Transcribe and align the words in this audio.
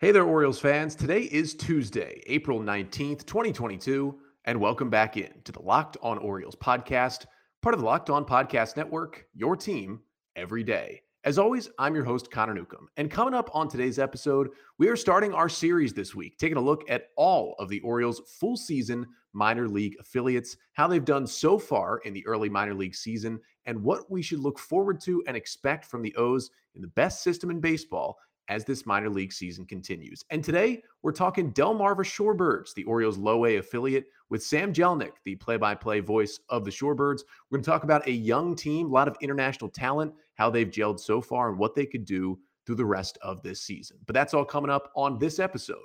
Hey 0.00 0.12
there, 0.12 0.22
Orioles 0.22 0.60
fans. 0.60 0.94
Today 0.94 1.22
is 1.22 1.54
Tuesday, 1.54 2.22
April 2.28 2.60
19th, 2.60 3.26
2022, 3.26 4.16
and 4.44 4.60
welcome 4.60 4.88
back 4.88 5.16
in 5.16 5.32
to 5.42 5.50
the 5.50 5.60
Locked 5.60 5.96
On 6.02 6.18
Orioles 6.18 6.54
podcast, 6.54 7.26
part 7.62 7.74
of 7.74 7.80
the 7.80 7.84
Locked 7.84 8.08
On 8.08 8.24
Podcast 8.24 8.76
Network, 8.76 9.26
your 9.34 9.56
team 9.56 9.98
every 10.36 10.62
day. 10.62 11.02
As 11.24 11.36
always, 11.36 11.68
I'm 11.80 11.96
your 11.96 12.04
host, 12.04 12.30
Connor 12.30 12.54
Newcomb. 12.54 12.86
And 12.96 13.10
coming 13.10 13.34
up 13.34 13.50
on 13.52 13.66
today's 13.66 13.98
episode, 13.98 14.50
we 14.78 14.86
are 14.86 14.94
starting 14.94 15.34
our 15.34 15.48
series 15.48 15.92
this 15.92 16.14
week, 16.14 16.38
taking 16.38 16.58
a 16.58 16.60
look 16.60 16.88
at 16.88 17.08
all 17.16 17.56
of 17.58 17.68
the 17.68 17.80
Orioles' 17.80 18.22
full 18.38 18.56
season 18.56 19.04
minor 19.32 19.66
league 19.66 19.96
affiliates, 19.98 20.56
how 20.74 20.86
they've 20.86 21.04
done 21.04 21.26
so 21.26 21.58
far 21.58 21.98
in 22.04 22.14
the 22.14 22.24
early 22.24 22.48
minor 22.48 22.72
league 22.72 22.94
season, 22.94 23.40
and 23.66 23.82
what 23.82 24.08
we 24.08 24.22
should 24.22 24.38
look 24.38 24.60
forward 24.60 25.00
to 25.00 25.24
and 25.26 25.36
expect 25.36 25.84
from 25.84 26.02
the 26.02 26.14
O's 26.14 26.50
in 26.76 26.82
the 26.82 26.88
best 26.88 27.24
system 27.24 27.50
in 27.50 27.58
baseball 27.58 28.16
as 28.48 28.64
this 28.64 28.86
minor 28.86 29.10
league 29.10 29.32
season 29.32 29.64
continues. 29.66 30.24
And 30.30 30.42
today, 30.42 30.82
we're 31.02 31.12
talking 31.12 31.52
Delmarva 31.52 31.98
Shorebirds, 31.98 32.74
the 32.74 32.84
Orioles 32.84 33.18
low 33.18 33.44
A 33.46 33.56
affiliate, 33.56 34.06
with 34.30 34.42
Sam 34.42 34.72
Jelinek, 34.72 35.12
the 35.24 35.36
play 35.36 35.56
by 35.56 35.74
play 35.74 36.00
voice 36.00 36.38
of 36.48 36.64
the 36.64 36.70
Shorebirds. 36.70 37.22
We're 37.50 37.58
going 37.58 37.64
to 37.64 37.70
talk 37.70 37.84
about 37.84 38.06
a 38.06 38.12
young 38.12 38.56
team, 38.56 38.86
a 38.86 38.90
lot 38.90 39.08
of 39.08 39.16
international 39.20 39.70
talent, 39.70 40.12
how 40.34 40.50
they've 40.50 40.70
gelled 40.70 41.00
so 41.00 41.20
far, 41.20 41.50
and 41.50 41.58
what 41.58 41.74
they 41.74 41.86
could 41.86 42.04
do 42.04 42.38
through 42.66 42.76
the 42.76 42.84
rest 42.84 43.18
of 43.22 43.42
this 43.42 43.62
season. 43.62 43.98
But 44.06 44.14
that's 44.14 44.34
all 44.34 44.44
coming 44.44 44.70
up 44.70 44.90
on 44.96 45.18
this 45.18 45.38
episode 45.38 45.78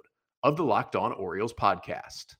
of 0.43 0.57
the 0.57 0.63
Locked 0.63 0.95
On 0.95 1.13
Orioles 1.13 1.53
podcast. 1.53 2.35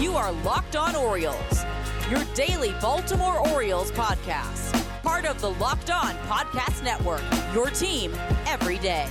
You 0.00 0.14
are 0.14 0.30
Locked 0.44 0.76
On 0.76 0.94
Orioles, 0.94 1.64
your 2.08 2.22
daily 2.34 2.72
Baltimore 2.80 3.46
Orioles 3.48 3.90
podcast 3.90 4.67
part 5.08 5.24
of 5.24 5.40
the 5.40 5.48
Locked 5.52 5.88
On 5.88 6.14
Podcast 6.26 6.84
Network. 6.84 7.22
Your 7.54 7.70
team 7.70 8.12
every 8.46 8.76
day. 8.76 9.08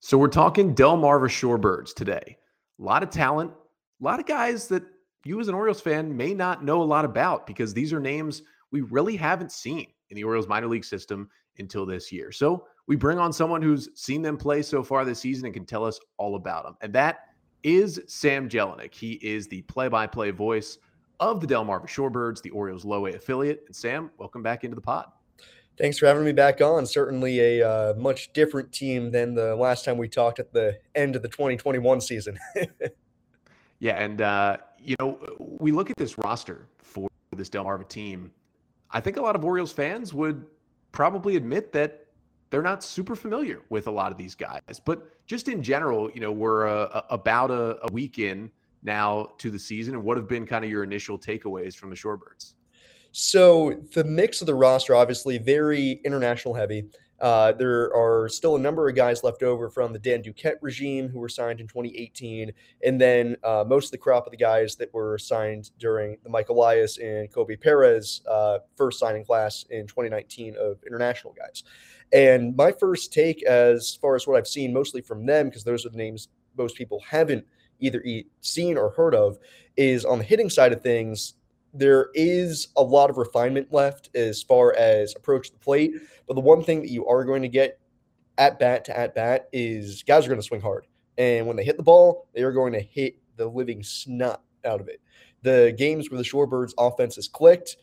So 0.00 0.16
we're 0.16 0.28
talking 0.28 0.74
Delmarva 0.74 1.28
Shorebirds 1.28 1.92
today. 1.92 2.38
A 2.80 2.82
lot 2.82 3.02
of 3.02 3.10
talent, 3.10 3.50
a 3.50 4.04
lot 4.04 4.18
of 4.18 4.24
guys 4.24 4.66
that 4.68 4.82
you 5.26 5.38
as 5.40 5.48
an 5.48 5.54
Orioles 5.54 5.82
fan 5.82 6.16
may 6.16 6.32
not 6.32 6.64
know 6.64 6.80
a 6.80 6.84
lot 6.84 7.04
about 7.04 7.46
because 7.46 7.74
these 7.74 7.92
are 7.92 8.00
names 8.00 8.44
we 8.70 8.80
really 8.80 9.14
haven't 9.14 9.52
seen 9.52 9.88
in 10.08 10.16
the 10.16 10.24
Orioles 10.24 10.48
minor 10.48 10.68
league 10.68 10.86
system 10.86 11.28
until 11.58 11.84
this 11.84 12.10
year. 12.10 12.32
So 12.32 12.64
we 12.86 12.96
bring 12.96 13.18
on 13.18 13.34
someone 13.34 13.60
who's 13.60 13.90
seen 13.94 14.22
them 14.22 14.38
play 14.38 14.62
so 14.62 14.82
far 14.82 15.04
this 15.04 15.20
season 15.20 15.44
and 15.44 15.52
can 15.52 15.66
tell 15.66 15.84
us 15.84 16.00
all 16.16 16.34
about 16.34 16.64
them. 16.64 16.78
And 16.80 16.94
that 16.94 17.26
is 17.62 18.00
Sam 18.06 18.48
Jelinek. 18.48 18.94
He 18.94 19.20
is 19.20 19.48
the 19.48 19.60
play-by-play 19.62 20.30
voice 20.30 20.78
of 21.20 21.40
the 21.40 21.46
Delmarva 21.46 21.86
Shorebirds, 21.86 22.42
the 22.42 22.50
Orioles 22.50 22.84
low 22.84 23.06
A 23.06 23.14
affiliate. 23.14 23.64
And 23.66 23.74
Sam, 23.74 24.10
welcome 24.18 24.42
back 24.42 24.64
into 24.64 24.74
the 24.74 24.80
pod. 24.80 25.06
Thanks 25.78 25.98
for 25.98 26.06
having 26.06 26.24
me 26.24 26.32
back 26.32 26.60
on. 26.60 26.86
Certainly 26.86 27.60
a 27.60 27.68
uh, 27.68 27.94
much 27.94 28.32
different 28.32 28.72
team 28.72 29.10
than 29.10 29.34
the 29.34 29.54
last 29.54 29.84
time 29.84 29.98
we 29.98 30.08
talked 30.08 30.38
at 30.38 30.52
the 30.52 30.78
end 30.94 31.16
of 31.16 31.22
the 31.22 31.28
2021 31.28 32.00
season. 32.00 32.38
yeah, 33.78 34.02
and 34.02 34.22
uh, 34.22 34.56
you 34.78 34.96
know, 34.98 35.18
we 35.38 35.72
look 35.72 35.90
at 35.90 35.96
this 35.96 36.16
roster 36.18 36.66
for 36.78 37.08
this 37.36 37.50
Delmarva 37.50 37.86
team. 37.86 38.30
I 38.90 39.00
think 39.00 39.18
a 39.18 39.20
lot 39.20 39.36
of 39.36 39.44
Orioles 39.44 39.72
fans 39.72 40.14
would 40.14 40.46
probably 40.92 41.36
admit 41.36 41.72
that 41.72 42.06
they're 42.48 42.62
not 42.62 42.82
super 42.82 43.14
familiar 43.14 43.60
with 43.68 43.86
a 43.86 43.90
lot 43.90 44.12
of 44.12 44.16
these 44.16 44.34
guys. 44.34 44.80
But 44.84 45.26
just 45.26 45.48
in 45.48 45.62
general, 45.62 46.10
you 46.12 46.20
know, 46.20 46.32
we're 46.32 46.66
uh, 46.66 47.02
about 47.10 47.50
a, 47.50 47.78
a 47.82 47.92
week 47.92 48.18
in 48.18 48.50
now 48.86 49.28
to 49.38 49.50
the 49.50 49.58
season, 49.58 49.94
and 49.94 50.02
what 50.02 50.16
have 50.16 50.28
been 50.28 50.46
kind 50.46 50.64
of 50.64 50.70
your 50.70 50.84
initial 50.84 51.18
takeaways 51.18 51.74
from 51.74 51.90
the 51.90 51.96
Shorebirds? 51.96 52.54
So 53.12 53.74
the 53.94 54.04
mix 54.04 54.40
of 54.40 54.46
the 54.46 54.54
roster, 54.54 54.94
obviously, 54.94 55.38
very 55.38 56.00
international 56.04 56.54
heavy. 56.54 56.84
Uh, 57.18 57.52
there 57.52 57.94
are 57.94 58.28
still 58.28 58.56
a 58.56 58.58
number 58.58 58.88
of 58.88 58.94
guys 58.94 59.24
left 59.24 59.42
over 59.42 59.70
from 59.70 59.92
the 59.92 59.98
Dan 59.98 60.22
Duquette 60.22 60.56
regime 60.60 61.08
who 61.08 61.18
were 61.18 61.28
signed 61.28 61.60
in 61.60 61.66
2018, 61.66 62.52
and 62.84 63.00
then 63.00 63.36
uh, 63.42 63.64
most 63.66 63.86
of 63.86 63.90
the 63.92 63.98
crop 63.98 64.26
of 64.26 64.32
the 64.32 64.36
guys 64.36 64.76
that 64.76 64.92
were 64.92 65.16
signed 65.16 65.70
during 65.78 66.18
the 66.24 66.28
Mike 66.28 66.50
Elias 66.50 66.98
and 66.98 67.32
Koby 67.32 67.58
Perez 67.58 68.20
uh, 68.28 68.58
first 68.76 68.98
signing 68.98 69.24
class 69.24 69.64
in 69.70 69.86
2019 69.86 70.54
of 70.60 70.78
international 70.86 71.34
guys. 71.38 71.64
And 72.12 72.54
my 72.54 72.70
first 72.70 73.12
take, 73.12 73.42
as 73.44 73.96
far 73.96 74.14
as 74.14 74.26
what 74.26 74.36
I've 74.36 74.46
seen, 74.46 74.72
mostly 74.72 75.00
from 75.00 75.24
them, 75.24 75.48
because 75.48 75.64
those 75.64 75.86
are 75.86 75.90
the 75.90 75.96
names 75.96 76.28
most 76.56 76.76
people 76.76 77.00
haven't 77.08 77.46
either 77.80 78.02
seen 78.40 78.76
or 78.76 78.90
heard 78.90 79.14
of 79.14 79.38
is 79.76 80.04
on 80.04 80.18
the 80.18 80.24
hitting 80.24 80.50
side 80.50 80.72
of 80.72 80.80
things 80.82 81.34
there 81.74 82.08
is 82.14 82.68
a 82.76 82.82
lot 82.82 83.10
of 83.10 83.18
refinement 83.18 83.70
left 83.70 84.08
as 84.14 84.42
far 84.42 84.74
as 84.76 85.14
approach 85.16 85.50
the 85.50 85.58
plate 85.58 85.92
but 86.26 86.34
the 86.34 86.40
one 86.40 86.62
thing 86.62 86.80
that 86.80 86.90
you 86.90 87.06
are 87.06 87.24
going 87.24 87.42
to 87.42 87.48
get 87.48 87.78
at 88.38 88.58
bat 88.58 88.84
to 88.84 88.98
at 88.98 89.14
bat 89.14 89.48
is 89.52 90.02
guys 90.02 90.24
are 90.24 90.28
going 90.28 90.40
to 90.40 90.46
swing 90.46 90.60
hard 90.60 90.86
and 91.18 91.46
when 91.46 91.56
they 91.56 91.64
hit 91.64 91.76
the 91.76 91.82
ball 91.82 92.28
they 92.34 92.42
are 92.42 92.52
going 92.52 92.72
to 92.72 92.80
hit 92.80 93.16
the 93.36 93.46
living 93.46 93.82
snot 93.82 94.42
out 94.64 94.80
of 94.80 94.88
it. 94.88 95.00
The 95.42 95.74
games 95.78 96.10
where 96.10 96.18
the 96.18 96.24
shorebirds 96.24 96.72
offense 96.78 97.16
has 97.16 97.28
clicked 97.28 97.76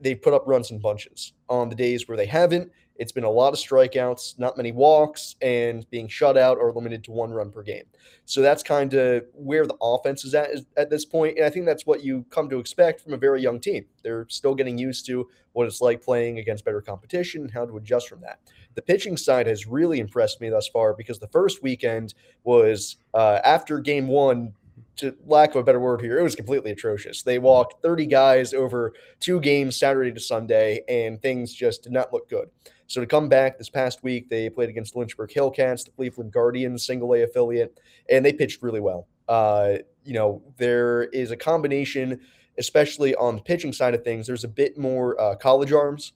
they 0.00 0.14
put 0.14 0.32
up 0.32 0.46
runs 0.46 0.70
in 0.70 0.78
bunches. 0.78 1.32
On 1.48 1.68
the 1.68 1.74
days 1.74 2.06
where 2.06 2.16
they 2.16 2.26
haven't 2.26 2.70
it's 2.98 3.12
been 3.12 3.24
a 3.24 3.30
lot 3.30 3.52
of 3.52 3.58
strikeouts, 3.58 4.38
not 4.38 4.56
many 4.56 4.72
walks, 4.72 5.36
and 5.40 5.88
being 5.90 6.08
shut 6.08 6.36
out 6.36 6.58
or 6.58 6.72
limited 6.72 7.04
to 7.04 7.12
one 7.12 7.30
run 7.30 7.50
per 7.50 7.62
game. 7.62 7.84
So 8.24 8.42
that's 8.42 8.62
kind 8.62 8.92
of 8.92 9.24
where 9.32 9.66
the 9.66 9.76
offense 9.80 10.24
is 10.24 10.34
at 10.34 10.50
at 10.76 10.90
this 10.90 11.04
point, 11.04 11.36
and 11.36 11.46
I 11.46 11.50
think 11.50 11.64
that's 11.64 11.86
what 11.86 12.02
you 12.02 12.26
come 12.30 12.48
to 12.50 12.58
expect 12.58 13.00
from 13.00 13.14
a 13.14 13.16
very 13.16 13.40
young 13.40 13.60
team. 13.60 13.86
They're 14.02 14.26
still 14.28 14.54
getting 14.54 14.76
used 14.76 15.06
to 15.06 15.28
what 15.52 15.66
it's 15.66 15.80
like 15.80 16.02
playing 16.02 16.38
against 16.38 16.64
better 16.64 16.80
competition 16.80 17.42
and 17.42 17.50
how 17.50 17.64
to 17.64 17.76
adjust 17.76 18.08
from 18.08 18.20
that. 18.20 18.40
The 18.74 18.82
pitching 18.82 19.16
side 19.16 19.46
has 19.46 19.66
really 19.66 19.98
impressed 19.98 20.40
me 20.40 20.50
thus 20.50 20.68
far 20.68 20.94
because 20.94 21.18
the 21.18 21.28
first 21.28 21.62
weekend 21.62 22.14
was 22.44 22.96
uh, 23.14 23.40
after 23.44 23.78
game 23.80 24.08
one 24.08 24.52
to 24.96 25.16
lack 25.26 25.50
of 25.50 25.56
a 25.56 25.62
better 25.62 25.80
word 25.80 26.00
here, 26.00 26.18
it 26.18 26.22
was 26.22 26.34
completely 26.34 26.72
atrocious. 26.72 27.22
They 27.22 27.38
walked 27.38 27.82
30 27.82 28.06
guys 28.06 28.52
over 28.52 28.92
two 29.20 29.40
games, 29.40 29.76
Saturday 29.76 30.12
to 30.12 30.20
Sunday, 30.20 30.82
and 30.88 31.20
things 31.22 31.52
just 31.52 31.84
did 31.84 31.92
not 31.92 32.12
look 32.12 32.28
good. 32.28 32.48
So 32.88 33.02
to 33.02 33.06
come 33.06 33.28
back 33.28 33.58
this 33.58 33.68
past 33.68 34.02
week, 34.02 34.30
they 34.30 34.48
played 34.48 34.70
against 34.70 34.96
Lynchburg 34.96 35.30
Hillcats, 35.30 35.84
the 35.84 35.90
Cleveland 35.90 36.32
Guardians 36.32 36.86
single 36.86 37.12
A 37.12 37.22
affiliate, 37.22 37.78
and 38.10 38.24
they 38.24 38.32
pitched 38.32 38.62
really 38.62 38.80
well. 38.80 39.06
Uh, 39.28 39.74
you 40.04 40.14
know, 40.14 40.42
there 40.56 41.04
is 41.04 41.30
a 41.30 41.36
combination, 41.36 42.18
especially 42.56 43.14
on 43.14 43.36
the 43.36 43.42
pitching 43.42 43.74
side 43.74 43.94
of 43.94 44.02
things. 44.02 44.26
There's 44.26 44.44
a 44.44 44.48
bit 44.48 44.78
more 44.78 45.20
uh, 45.20 45.36
college 45.36 45.70
arms 45.70 46.14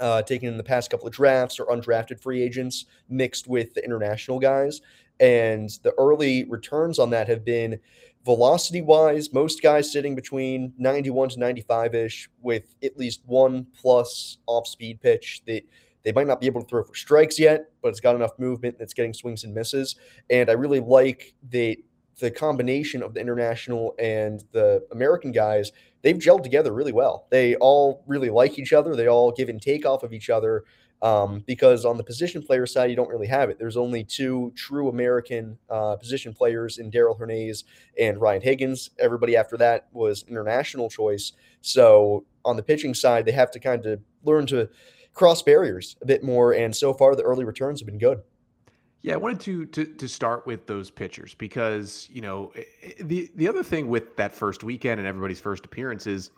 uh, 0.00 0.22
taken 0.22 0.48
in 0.48 0.56
the 0.56 0.64
past 0.64 0.90
couple 0.90 1.06
of 1.06 1.12
drafts 1.12 1.60
or 1.60 1.66
undrafted 1.66 2.18
free 2.18 2.42
agents 2.42 2.86
mixed 3.10 3.46
with 3.46 3.74
the 3.74 3.84
international 3.84 4.38
guys. 4.38 4.80
And 5.20 5.68
the 5.82 5.92
early 5.98 6.44
returns 6.44 6.98
on 6.98 7.10
that 7.10 7.28
have 7.28 7.44
been 7.44 7.78
velocity 8.24 8.80
wise, 8.80 9.34
most 9.34 9.62
guys 9.62 9.92
sitting 9.92 10.14
between 10.14 10.72
91 10.78 11.30
to 11.30 11.38
95 11.38 11.94
ish 11.94 12.30
with 12.40 12.74
at 12.82 12.96
least 12.96 13.20
one 13.26 13.66
plus 13.78 14.38
off 14.46 14.66
speed 14.66 14.98
pitch 15.02 15.42
that 15.46 15.62
they 16.02 16.12
might 16.12 16.26
not 16.26 16.40
be 16.40 16.46
able 16.46 16.62
to 16.62 16.68
throw 16.68 16.82
for 16.82 16.94
strikes 16.94 17.38
yet, 17.38 17.70
but 17.82 17.88
it's 17.88 18.00
got 18.00 18.14
enough 18.14 18.38
movement 18.38 18.78
that's 18.78 18.94
getting 18.94 19.12
swings 19.12 19.44
and 19.44 19.54
misses. 19.54 19.96
And 20.28 20.48
I 20.48 20.54
really 20.54 20.80
like 20.80 21.34
the 21.50 21.82
the 22.18 22.30
combination 22.30 23.02
of 23.02 23.14
the 23.14 23.20
international 23.20 23.94
and 23.98 24.44
the 24.52 24.86
American 24.92 25.32
guys. 25.32 25.72
They've 26.02 26.16
gelled 26.16 26.42
together 26.42 26.72
really 26.72 26.92
well. 26.92 27.26
They 27.30 27.56
all 27.56 28.04
really 28.06 28.30
like 28.30 28.58
each 28.58 28.72
other. 28.72 28.94
They 28.94 29.08
all 29.08 29.32
give 29.32 29.48
and 29.48 29.60
take 29.60 29.86
off 29.86 30.02
of 30.02 30.12
each 30.12 30.30
other. 30.30 30.64
Um, 31.02 31.42
because 31.46 31.86
on 31.86 31.96
the 31.96 32.04
position 32.04 32.42
player 32.42 32.66
side, 32.66 32.90
you 32.90 32.96
don't 32.96 33.08
really 33.08 33.26
have 33.26 33.48
it. 33.48 33.58
There's 33.58 33.78
only 33.78 34.04
two 34.04 34.52
true 34.54 34.90
American 34.90 35.56
uh, 35.70 35.96
position 35.96 36.34
players 36.34 36.76
in 36.76 36.90
Darell 36.90 37.16
Hernaiz 37.16 37.64
and 37.98 38.20
Ryan 38.20 38.42
Higgins. 38.42 38.90
Everybody 38.98 39.34
after 39.34 39.56
that 39.56 39.88
was 39.92 40.26
international 40.28 40.90
choice. 40.90 41.32
So 41.62 42.26
on 42.44 42.56
the 42.56 42.62
pitching 42.62 42.92
side, 42.92 43.24
they 43.24 43.32
have 43.32 43.50
to 43.52 43.60
kind 43.60 43.86
of 43.86 44.00
learn 44.24 44.44
to 44.48 44.68
cross 45.14 45.42
barriers 45.42 45.96
a 46.02 46.06
bit 46.06 46.22
more. 46.22 46.52
And 46.52 46.74
so 46.74 46.92
far, 46.92 47.14
the 47.14 47.22
early 47.22 47.44
returns 47.44 47.80
have 47.80 47.86
been 47.86 47.98
good. 47.98 48.22
Yeah, 49.02 49.14
I 49.14 49.16
wanted 49.16 49.40
to 49.40 49.66
to 49.66 49.84
to 49.86 50.08
start 50.08 50.46
with 50.46 50.66
those 50.66 50.90
pitchers 50.90 51.34
because 51.34 52.06
you 52.12 52.20
know 52.20 52.52
the 53.00 53.30
the 53.34 53.48
other 53.48 53.62
thing 53.62 53.88
with 53.88 54.14
that 54.16 54.34
first 54.34 54.62
weekend 54.62 54.98
and 54.98 55.08
everybody's 55.08 55.40
first 55.40 55.64
appearance 55.64 56.06
is 56.06 56.30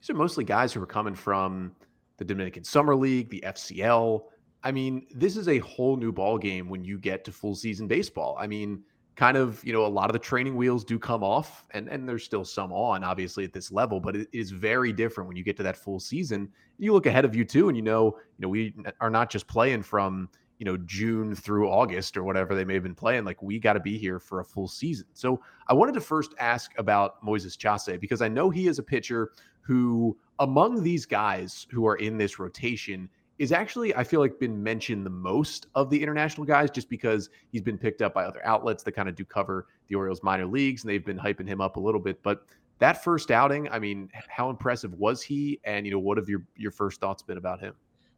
these 0.00 0.10
are 0.10 0.14
mostly 0.14 0.44
guys 0.44 0.72
who 0.72 0.82
are 0.82 0.86
coming 0.86 1.14
from 1.14 1.72
the 2.18 2.24
Dominican 2.24 2.62
Summer 2.62 2.94
League, 2.94 3.30
the 3.30 3.42
FCL. 3.46 4.24
I 4.62 4.70
mean, 4.70 5.06
this 5.14 5.38
is 5.38 5.48
a 5.48 5.58
whole 5.60 5.96
new 5.96 6.12
ball 6.12 6.36
game 6.36 6.68
when 6.68 6.84
you 6.84 6.98
get 6.98 7.24
to 7.24 7.32
full 7.32 7.54
season 7.54 7.88
baseball. 7.88 8.36
I 8.38 8.46
mean, 8.46 8.82
kind 9.20 9.36
of, 9.36 9.62
you 9.62 9.70
know, 9.70 9.84
a 9.84 9.86
lot 9.86 10.08
of 10.08 10.14
the 10.14 10.18
training 10.18 10.56
wheels 10.56 10.82
do 10.82 10.98
come 10.98 11.22
off 11.22 11.66
and 11.72 11.88
and 11.88 12.08
there's 12.08 12.24
still 12.24 12.42
some 12.42 12.72
on 12.72 13.04
obviously 13.04 13.44
at 13.44 13.52
this 13.52 13.70
level, 13.70 14.00
but 14.00 14.16
it 14.16 14.26
is 14.32 14.50
very 14.50 14.94
different 14.94 15.28
when 15.28 15.36
you 15.36 15.44
get 15.44 15.58
to 15.58 15.62
that 15.62 15.76
full 15.76 16.00
season. 16.00 16.48
You 16.78 16.94
look 16.94 17.04
ahead 17.04 17.26
of 17.26 17.36
you 17.36 17.44
too 17.44 17.68
and 17.68 17.76
you 17.76 17.82
know, 17.82 18.16
you 18.38 18.42
know, 18.42 18.48
we 18.48 18.74
are 18.98 19.10
not 19.10 19.28
just 19.28 19.46
playing 19.46 19.82
from, 19.82 20.30
you 20.58 20.64
know, 20.64 20.78
June 20.86 21.34
through 21.34 21.68
August 21.68 22.16
or 22.16 22.24
whatever 22.24 22.54
they 22.54 22.64
may 22.64 22.72
have 22.72 22.82
been 22.82 22.94
playing. 22.94 23.26
Like 23.26 23.42
we 23.42 23.58
got 23.58 23.74
to 23.74 23.80
be 23.80 23.98
here 23.98 24.18
for 24.18 24.40
a 24.40 24.44
full 24.44 24.68
season. 24.68 25.04
So 25.12 25.38
I 25.68 25.74
wanted 25.74 25.92
to 25.96 26.00
first 26.00 26.32
ask 26.38 26.72
about 26.78 27.22
Moises 27.22 27.58
Chace 27.58 27.98
because 28.00 28.22
I 28.22 28.28
know 28.28 28.48
he 28.48 28.68
is 28.68 28.78
a 28.78 28.82
pitcher 28.82 29.32
who 29.60 30.16
among 30.38 30.82
these 30.82 31.04
guys 31.04 31.66
who 31.70 31.86
are 31.86 31.96
in 31.96 32.16
this 32.16 32.38
rotation 32.38 33.06
is 33.40 33.52
actually, 33.52 33.96
I 33.96 34.04
feel 34.04 34.20
like, 34.20 34.38
been 34.38 34.62
mentioned 34.62 35.06
the 35.06 35.10
most 35.10 35.68
of 35.74 35.88
the 35.88 36.00
international 36.00 36.46
guys 36.46 36.70
just 36.70 36.90
because 36.90 37.30
he's 37.50 37.62
been 37.62 37.78
picked 37.78 38.02
up 38.02 38.12
by 38.12 38.24
other 38.24 38.44
outlets 38.44 38.82
that 38.82 38.92
kind 38.92 39.08
of 39.08 39.14
do 39.14 39.24
cover 39.24 39.66
the 39.88 39.94
Orioles 39.94 40.22
minor 40.22 40.44
leagues 40.44 40.82
and 40.84 40.90
they've 40.90 41.06
been 41.06 41.18
hyping 41.18 41.48
him 41.48 41.58
up 41.58 41.76
a 41.76 41.80
little 41.80 42.02
bit. 42.02 42.22
But 42.22 42.44
that 42.80 43.02
first 43.02 43.30
outing, 43.30 43.66
I 43.70 43.78
mean, 43.78 44.10
how 44.28 44.50
impressive 44.50 44.92
was 44.92 45.22
he? 45.22 45.58
And, 45.64 45.86
you 45.86 45.92
know, 45.92 45.98
what 45.98 46.18
have 46.18 46.28
your, 46.28 46.42
your 46.54 46.70
first 46.70 47.00
thoughts 47.00 47.22
been 47.22 47.38
about 47.38 47.60
him? 47.60 47.72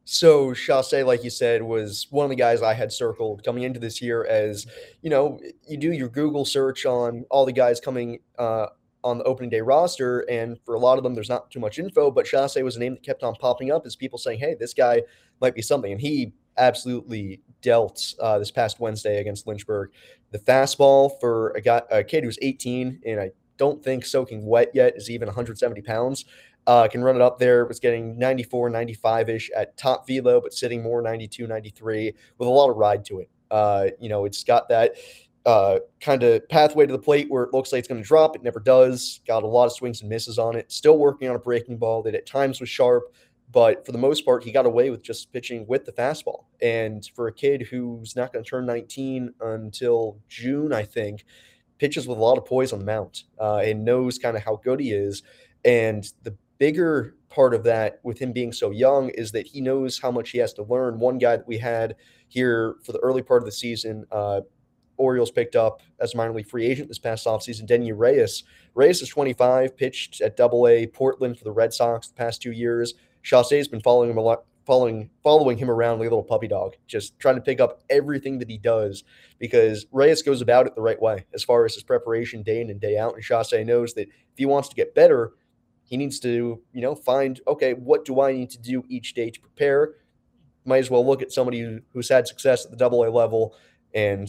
So 0.04 0.54
Chace, 0.54 1.04
like 1.04 1.22
you 1.22 1.30
said, 1.30 1.62
was 1.62 2.08
one 2.10 2.24
of 2.24 2.30
the 2.30 2.36
guys 2.36 2.60
I 2.60 2.74
had 2.74 2.92
circled 2.92 3.44
coming 3.44 3.62
into 3.62 3.78
this 3.78 4.02
year. 4.02 4.24
As 4.24 4.66
you 5.02 5.10
know, 5.10 5.38
you 5.68 5.76
do 5.76 5.92
your 5.92 6.08
Google 6.08 6.44
search 6.44 6.84
on 6.84 7.24
all 7.30 7.46
the 7.46 7.52
guys 7.52 7.78
coming 7.78 8.18
uh, 8.36 8.66
on 9.04 9.18
the 9.18 9.24
opening 9.24 9.50
day 9.50 9.60
roster, 9.60 10.20
and 10.30 10.58
for 10.64 10.74
a 10.74 10.78
lot 10.78 10.98
of 10.98 11.04
them, 11.04 11.14
there's 11.14 11.28
not 11.28 11.50
too 11.50 11.60
much 11.60 11.78
info. 11.78 12.10
But 12.10 12.26
Chace 12.26 12.56
was 12.56 12.76
a 12.76 12.78
name 12.80 12.94
that 12.94 13.02
kept 13.02 13.22
on 13.22 13.34
popping 13.34 13.70
up 13.70 13.86
as 13.86 13.96
people 13.96 14.18
saying, 14.18 14.38
"Hey, 14.38 14.54
this 14.58 14.74
guy 14.74 15.02
might 15.40 15.54
be 15.54 15.62
something," 15.62 15.92
and 15.92 16.00
he 16.00 16.32
absolutely 16.58 17.40
dealt 17.62 18.14
uh, 18.20 18.38
this 18.38 18.50
past 18.50 18.80
Wednesday 18.80 19.20
against 19.20 19.46
Lynchburg. 19.46 19.90
The 20.30 20.38
fastball 20.38 21.18
for 21.20 21.50
a 21.50 21.60
guy, 21.60 21.82
a 21.90 22.04
kid 22.04 22.24
who's 22.24 22.38
18, 22.42 23.00
and 23.06 23.20
I 23.20 23.30
don't 23.56 23.82
think 23.82 24.04
soaking 24.04 24.46
wet 24.46 24.70
yet 24.74 24.96
is 24.96 25.10
even 25.10 25.26
170 25.26 25.82
pounds. 25.82 26.24
Uh, 26.66 26.86
can 26.86 27.02
run 27.02 27.16
it 27.16 27.22
up 27.22 27.38
there. 27.38 27.64
Was 27.66 27.80
getting 27.80 28.18
94, 28.18 28.70
95 28.70 29.28
ish 29.28 29.50
at 29.56 29.76
top 29.76 30.06
velo, 30.06 30.40
but 30.40 30.52
sitting 30.52 30.82
more 30.82 31.02
92, 31.02 31.46
93 31.46 32.14
with 32.38 32.48
a 32.48 32.50
lot 32.50 32.70
of 32.70 32.76
ride 32.76 33.04
to 33.06 33.20
it. 33.20 33.28
Uh, 33.50 33.88
you 34.00 34.08
know, 34.08 34.24
it's 34.24 34.44
got 34.44 34.68
that 34.68 34.94
uh, 35.44 35.78
kind 36.00 36.22
of 36.22 36.48
pathway 36.48 36.86
to 36.86 36.92
the 36.92 36.98
plate 36.98 37.30
where 37.30 37.42
it 37.44 37.52
looks 37.52 37.72
like 37.72 37.80
it's 37.80 37.88
going 37.88 38.00
to 38.00 38.06
drop. 38.06 38.36
It 38.36 38.42
never 38.42 38.60
does. 38.60 39.20
Got 39.26 39.42
a 39.42 39.46
lot 39.46 39.66
of 39.66 39.72
swings 39.72 40.00
and 40.00 40.08
misses 40.08 40.38
on 40.38 40.56
it. 40.56 40.70
Still 40.70 40.98
working 40.98 41.28
on 41.28 41.36
a 41.36 41.40
breaking 41.40 41.78
ball 41.78 42.02
that 42.02 42.14
at 42.14 42.26
times 42.26 42.60
was 42.60 42.68
sharp, 42.68 43.12
but 43.50 43.84
for 43.84 43.92
the 43.92 43.98
most 43.98 44.24
part, 44.24 44.44
he 44.44 44.52
got 44.52 44.66
away 44.66 44.90
with 44.90 45.02
just 45.02 45.32
pitching 45.32 45.66
with 45.66 45.84
the 45.84 45.92
fastball. 45.92 46.44
And 46.60 47.08
for 47.14 47.26
a 47.26 47.32
kid 47.32 47.62
who's 47.62 48.16
not 48.16 48.32
going 48.32 48.44
to 48.44 48.48
turn 48.48 48.66
19 48.66 49.34
until 49.40 50.18
June, 50.28 50.72
I 50.72 50.84
think, 50.84 51.24
pitches 51.78 52.06
with 52.06 52.18
a 52.18 52.20
lot 52.20 52.38
of 52.38 52.46
poise 52.46 52.72
on 52.72 52.78
the 52.78 52.84
mound 52.84 53.24
uh, 53.40 53.56
and 53.56 53.84
knows 53.84 54.18
kind 54.18 54.36
of 54.36 54.44
how 54.44 54.56
good 54.62 54.78
he 54.78 54.92
is. 54.92 55.22
And 55.64 56.10
the 56.22 56.36
bigger 56.58 57.16
part 57.28 57.54
of 57.54 57.64
that 57.64 57.98
with 58.04 58.18
him 58.18 58.32
being 58.32 58.52
so 58.52 58.70
young 58.70 59.08
is 59.10 59.32
that 59.32 59.46
he 59.46 59.60
knows 59.60 59.98
how 59.98 60.10
much 60.10 60.30
he 60.30 60.38
has 60.38 60.52
to 60.54 60.62
learn. 60.62 61.00
One 61.00 61.18
guy 61.18 61.36
that 61.36 61.48
we 61.48 61.58
had 61.58 61.96
here 62.28 62.76
for 62.84 62.92
the 62.92 63.00
early 63.00 63.22
part 63.22 63.42
of 63.42 63.46
the 63.46 63.52
season, 63.52 64.04
uh, 64.12 64.42
Orioles 65.02 65.32
picked 65.32 65.56
up 65.56 65.82
as 66.00 66.14
a 66.14 66.16
minor 66.16 66.32
league 66.32 66.48
free 66.48 66.66
agent 66.66 66.88
this 66.88 66.98
past 66.98 67.26
offseason, 67.26 67.68
Denyi 67.68 67.92
Reyes. 67.94 68.44
Reyes 68.74 69.02
is 69.02 69.08
25, 69.08 69.76
pitched 69.76 70.20
at 70.20 70.36
Double 70.36 70.68
A 70.68 70.86
Portland 70.86 71.36
for 71.36 71.44
the 71.44 71.52
Red 71.52 71.74
Sox 71.74 72.08
the 72.08 72.14
past 72.14 72.40
two 72.40 72.52
years. 72.52 72.94
Chace 73.22 73.50
has 73.50 73.68
been 73.68 73.80
following 73.80 74.10
him 74.10 74.18
a 74.18 74.20
lot, 74.20 74.44
following 74.64 75.10
following 75.22 75.58
him 75.58 75.70
around 75.70 75.98
like 75.98 76.06
a 76.06 76.10
little 76.10 76.22
puppy 76.22 76.48
dog, 76.48 76.76
just 76.86 77.18
trying 77.18 77.34
to 77.34 77.40
pick 77.40 77.60
up 77.60 77.82
everything 77.90 78.38
that 78.38 78.48
he 78.48 78.58
does 78.58 79.04
because 79.38 79.86
Reyes 79.92 80.22
goes 80.22 80.40
about 80.40 80.66
it 80.66 80.74
the 80.74 80.82
right 80.82 81.00
way 81.00 81.26
as 81.34 81.42
far 81.42 81.64
as 81.64 81.74
his 81.74 81.82
preparation 81.82 82.42
day 82.42 82.60
in 82.60 82.70
and 82.70 82.80
day 82.80 82.96
out. 82.96 83.14
And 83.14 83.22
Chace 83.24 83.52
knows 83.66 83.94
that 83.94 84.08
if 84.08 84.36
he 84.36 84.46
wants 84.46 84.68
to 84.68 84.76
get 84.76 84.94
better, 84.94 85.32
he 85.82 85.96
needs 85.96 86.20
to, 86.20 86.60
you 86.72 86.80
know, 86.80 86.94
find 86.94 87.40
okay, 87.46 87.74
what 87.74 88.04
do 88.04 88.20
I 88.20 88.32
need 88.32 88.50
to 88.50 88.58
do 88.58 88.84
each 88.88 89.14
day 89.14 89.30
to 89.30 89.40
prepare? 89.40 89.94
Might 90.64 90.78
as 90.78 90.90
well 90.90 91.04
look 91.04 91.22
at 91.22 91.32
somebody 91.32 91.80
who's 91.92 92.08
had 92.08 92.28
success 92.28 92.64
at 92.64 92.70
the 92.70 92.76
double 92.76 93.04
A 93.04 93.10
level 93.10 93.56
and 93.94 94.28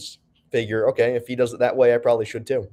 figure, 0.54 0.88
okay, 0.88 1.16
if 1.16 1.26
he 1.26 1.34
does 1.34 1.52
it 1.52 1.58
that 1.58 1.76
way, 1.76 1.92
I 1.92 1.98
probably 1.98 2.24
should 2.24 2.46
too. 2.46 2.68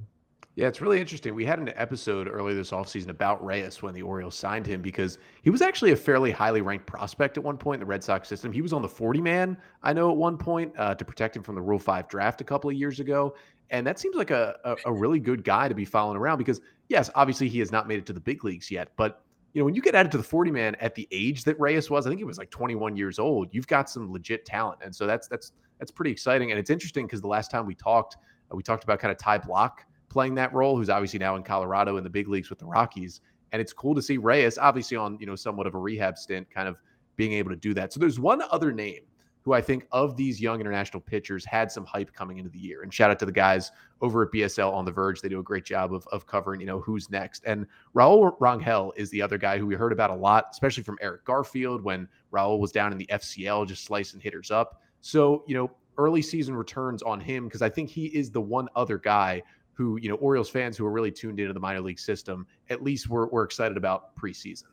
Yeah, 0.54 0.68
it's 0.68 0.80
really 0.80 1.00
interesting. 1.00 1.34
We 1.34 1.44
had 1.44 1.58
an 1.58 1.72
episode 1.74 2.28
earlier 2.28 2.54
this 2.54 2.70
offseason 2.70 3.08
about 3.08 3.44
Reyes 3.44 3.82
when 3.82 3.92
the 3.92 4.02
Orioles 4.02 4.36
signed 4.36 4.66
him 4.66 4.80
because 4.82 5.18
he 5.42 5.50
was 5.50 5.62
actually 5.62 5.90
a 5.90 5.96
fairly 5.96 6.30
highly 6.30 6.60
ranked 6.60 6.86
prospect 6.86 7.38
at 7.38 7.42
one 7.42 7.56
point 7.56 7.76
in 7.76 7.80
the 7.80 7.90
Red 7.90 8.04
Sox 8.04 8.28
system. 8.28 8.52
He 8.52 8.62
was 8.62 8.72
on 8.72 8.82
the 8.82 8.88
40 8.88 9.20
man, 9.20 9.56
I 9.82 9.92
know, 9.92 10.12
at 10.12 10.16
one 10.16 10.38
point 10.38 10.72
uh, 10.78 10.94
to 10.94 11.04
protect 11.04 11.36
him 11.36 11.42
from 11.42 11.56
the 11.56 11.62
Rule 11.62 11.80
5 11.80 12.06
draft 12.06 12.40
a 12.40 12.44
couple 12.44 12.70
of 12.70 12.76
years 12.76 13.00
ago. 13.00 13.34
And 13.70 13.84
that 13.84 13.98
seems 13.98 14.14
like 14.14 14.30
a, 14.30 14.56
a, 14.64 14.76
a 14.86 14.92
really 14.92 15.18
good 15.18 15.42
guy 15.42 15.66
to 15.66 15.74
be 15.74 15.84
following 15.84 16.18
around 16.18 16.38
because, 16.38 16.60
yes, 16.88 17.10
obviously 17.16 17.48
he 17.48 17.58
has 17.58 17.72
not 17.72 17.88
made 17.88 17.98
it 17.98 18.06
to 18.06 18.12
the 18.12 18.20
big 18.20 18.44
leagues 18.44 18.70
yet. 18.70 18.92
But, 18.96 19.24
you 19.52 19.60
know, 19.60 19.64
when 19.66 19.74
you 19.74 19.82
get 19.82 19.94
added 19.94 20.10
to 20.12 20.18
the 20.18 20.24
40 20.24 20.50
man 20.50 20.74
at 20.76 20.94
the 20.94 21.06
age 21.10 21.44
that 21.44 21.58
Reyes 21.60 21.90
was, 21.90 22.06
I 22.06 22.10
think 22.10 22.18
he 22.20 22.24
was 22.24 22.38
like 22.38 22.50
21 22.50 22.96
years 22.96 23.18
old, 23.18 23.48
you've 23.52 23.66
got 23.66 23.90
some 23.90 24.10
legit 24.12 24.46
talent. 24.46 24.78
And 24.82 24.94
so 24.94 25.06
that's, 25.06 25.28
that's, 25.28 25.52
that's 25.78 25.90
pretty 25.90 26.10
exciting. 26.10 26.50
And 26.50 26.58
it's 26.58 26.70
interesting 26.70 27.06
because 27.06 27.20
the 27.20 27.28
last 27.28 27.50
time 27.50 27.66
we 27.66 27.74
talked, 27.74 28.16
uh, 28.50 28.56
we 28.56 28.62
talked 28.62 28.84
about 28.84 28.98
kind 28.98 29.12
of 29.12 29.18
Ty 29.18 29.38
Blach 29.40 29.72
playing 30.08 30.34
that 30.36 30.52
role, 30.54 30.76
who's 30.76 30.88
obviously 30.88 31.18
now 31.18 31.36
in 31.36 31.42
Colorado 31.42 31.96
in 31.96 32.04
the 32.04 32.10
big 32.10 32.28
leagues 32.28 32.50
with 32.50 32.58
the 32.58 32.66
Rockies. 32.66 33.20
And 33.52 33.60
it's 33.60 33.72
cool 33.72 33.94
to 33.94 34.00
see 34.00 34.16
Reyes, 34.16 34.56
obviously 34.56 34.96
on 34.96 35.18
you 35.20 35.26
know 35.26 35.36
somewhat 35.36 35.66
of 35.66 35.74
a 35.74 35.78
rehab 35.78 36.16
stint, 36.16 36.48
kind 36.50 36.66
of 36.66 36.80
being 37.16 37.32
able 37.34 37.50
to 37.50 37.56
do 37.56 37.74
that. 37.74 37.92
So 37.92 38.00
there's 38.00 38.18
one 38.18 38.42
other 38.50 38.72
name 38.72 39.02
who 39.42 39.52
I 39.52 39.60
think 39.60 39.86
of 39.90 40.16
these 40.16 40.40
young 40.40 40.60
international 40.60 41.00
pitchers 41.00 41.44
had 41.44 41.70
some 41.70 41.84
hype 41.84 42.12
coming 42.12 42.38
into 42.38 42.50
the 42.50 42.58
year. 42.58 42.82
And 42.82 42.94
shout 42.94 43.10
out 43.10 43.18
to 43.18 43.26
the 43.26 43.32
guys 43.32 43.72
over 44.00 44.22
at 44.22 44.32
BSL 44.32 44.72
on 44.72 44.84
the 44.84 44.92
Verge. 44.92 45.20
They 45.20 45.28
do 45.28 45.40
a 45.40 45.42
great 45.42 45.64
job 45.64 45.92
of, 45.92 46.06
of 46.12 46.26
covering, 46.26 46.60
you 46.60 46.66
know, 46.66 46.80
who's 46.80 47.10
next. 47.10 47.42
And 47.44 47.66
Raul 47.94 48.38
Rangel 48.38 48.92
is 48.96 49.10
the 49.10 49.20
other 49.20 49.38
guy 49.38 49.58
who 49.58 49.66
we 49.66 49.74
heard 49.74 49.92
about 49.92 50.10
a 50.10 50.14
lot, 50.14 50.46
especially 50.52 50.84
from 50.84 50.98
Eric 51.00 51.24
Garfield 51.24 51.82
when 51.82 52.08
Raul 52.32 52.60
was 52.60 52.70
down 52.70 52.92
in 52.92 52.98
the 52.98 53.06
FCL 53.06 53.66
just 53.66 53.84
slicing 53.84 54.20
hitters 54.20 54.50
up. 54.50 54.80
So, 55.00 55.42
you 55.46 55.54
know, 55.56 55.70
early 55.98 56.22
season 56.22 56.54
returns 56.54 57.02
on 57.02 57.20
him 57.20 57.44
because 57.44 57.62
I 57.62 57.68
think 57.68 57.90
he 57.90 58.06
is 58.06 58.30
the 58.30 58.40
one 58.40 58.68
other 58.76 58.98
guy 58.98 59.42
who, 59.74 59.98
you 60.00 60.08
know, 60.08 60.16
Orioles 60.16 60.50
fans 60.50 60.76
who 60.76 60.86
are 60.86 60.92
really 60.92 61.10
tuned 61.10 61.40
into 61.40 61.52
the 61.52 61.60
minor 61.60 61.80
league 61.80 61.98
system, 61.98 62.46
at 62.70 62.82
least 62.82 63.08
we're, 63.08 63.26
we're 63.26 63.44
excited 63.44 63.76
about 63.76 64.14
preseason. 64.16 64.64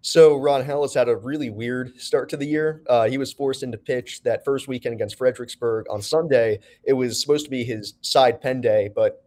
So 0.00 0.36
Ron 0.36 0.64
has 0.64 0.94
had 0.94 1.08
a 1.08 1.16
really 1.16 1.50
weird 1.50 2.00
start 2.00 2.28
to 2.30 2.36
the 2.36 2.46
year. 2.46 2.82
Uh, 2.88 3.04
he 3.04 3.18
was 3.18 3.32
forced 3.32 3.62
into 3.62 3.78
pitch 3.78 4.22
that 4.22 4.44
first 4.44 4.68
weekend 4.68 4.94
against 4.94 5.16
Fredericksburg 5.16 5.86
on 5.90 6.02
Sunday. 6.02 6.60
It 6.84 6.92
was 6.92 7.20
supposed 7.20 7.44
to 7.44 7.50
be 7.50 7.64
his 7.64 7.94
side 8.02 8.40
pen 8.40 8.60
day, 8.60 8.90
but 8.94 9.24